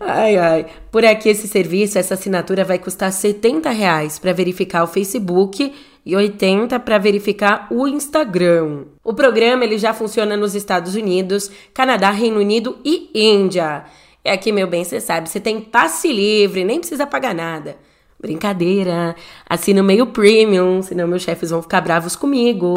Ai, 0.00 0.36
ai. 0.36 0.66
Por 0.90 1.04
aqui, 1.04 1.28
esse 1.28 1.46
serviço, 1.46 1.98
essa 1.98 2.14
assinatura 2.14 2.64
vai 2.64 2.78
custar 2.78 3.12
70 3.12 3.70
reais 3.70 4.18
para 4.18 4.32
verificar 4.32 4.82
o 4.82 4.86
Facebook 4.86 5.72
e 6.04 6.16
80 6.16 6.80
para 6.80 6.98
verificar 6.98 7.68
o 7.70 7.86
Instagram. 7.86 8.84
O 9.04 9.14
programa 9.14 9.64
ele 9.64 9.78
já 9.78 9.92
funciona 9.92 10.36
nos 10.36 10.54
Estados 10.54 10.94
Unidos, 10.94 11.50
Canadá, 11.74 12.10
Reino 12.10 12.40
Unido 12.40 12.78
e 12.84 13.10
Índia. 13.14 13.84
É 14.24 14.32
aqui, 14.32 14.50
meu 14.50 14.66
bem, 14.66 14.84
você 14.84 15.00
sabe, 15.00 15.28
você 15.28 15.38
tem 15.38 15.60
passe 15.60 16.12
livre, 16.12 16.64
nem 16.64 16.80
precisa 16.80 17.06
pagar 17.06 17.34
nada. 17.34 17.76
Brincadeira. 18.20 19.14
Assina 19.48 19.82
meio 19.82 20.06
premium, 20.08 20.82
senão 20.82 21.06
meus 21.06 21.22
chefes 21.22 21.50
vão 21.50 21.62
ficar 21.62 21.80
bravos 21.80 22.16
comigo. 22.16 22.74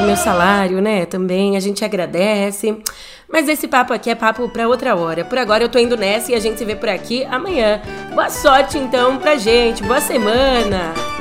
O 0.00 0.02
meu 0.02 0.16
salário, 0.16 0.80
né? 0.80 1.04
Também 1.04 1.58
a 1.58 1.60
gente 1.60 1.84
agradece. 1.84 2.74
Mas 3.30 3.48
esse 3.48 3.68
papo 3.68 3.92
aqui 3.92 4.08
é 4.08 4.14
papo 4.14 4.48
para 4.48 4.66
outra 4.66 4.96
hora. 4.96 5.26
Por 5.26 5.36
agora 5.36 5.62
eu 5.62 5.68
tô 5.68 5.78
indo 5.78 5.94
nessa 5.94 6.32
e 6.32 6.34
a 6.34 6.40
gente 6.40 6.58
se 6.58 6.64
vê 6.64 6.74
por 6.74 6.88
aqui 6.88 7.22
amanhã. 7.26 7.82
Boa 8.14 8.30
sorte 8.30 8.78
então 8.78 9.18
pra 9.18 9.36
gente. 9.36 9.82
Boa 9.82 10.00
semana. 10.00 11.19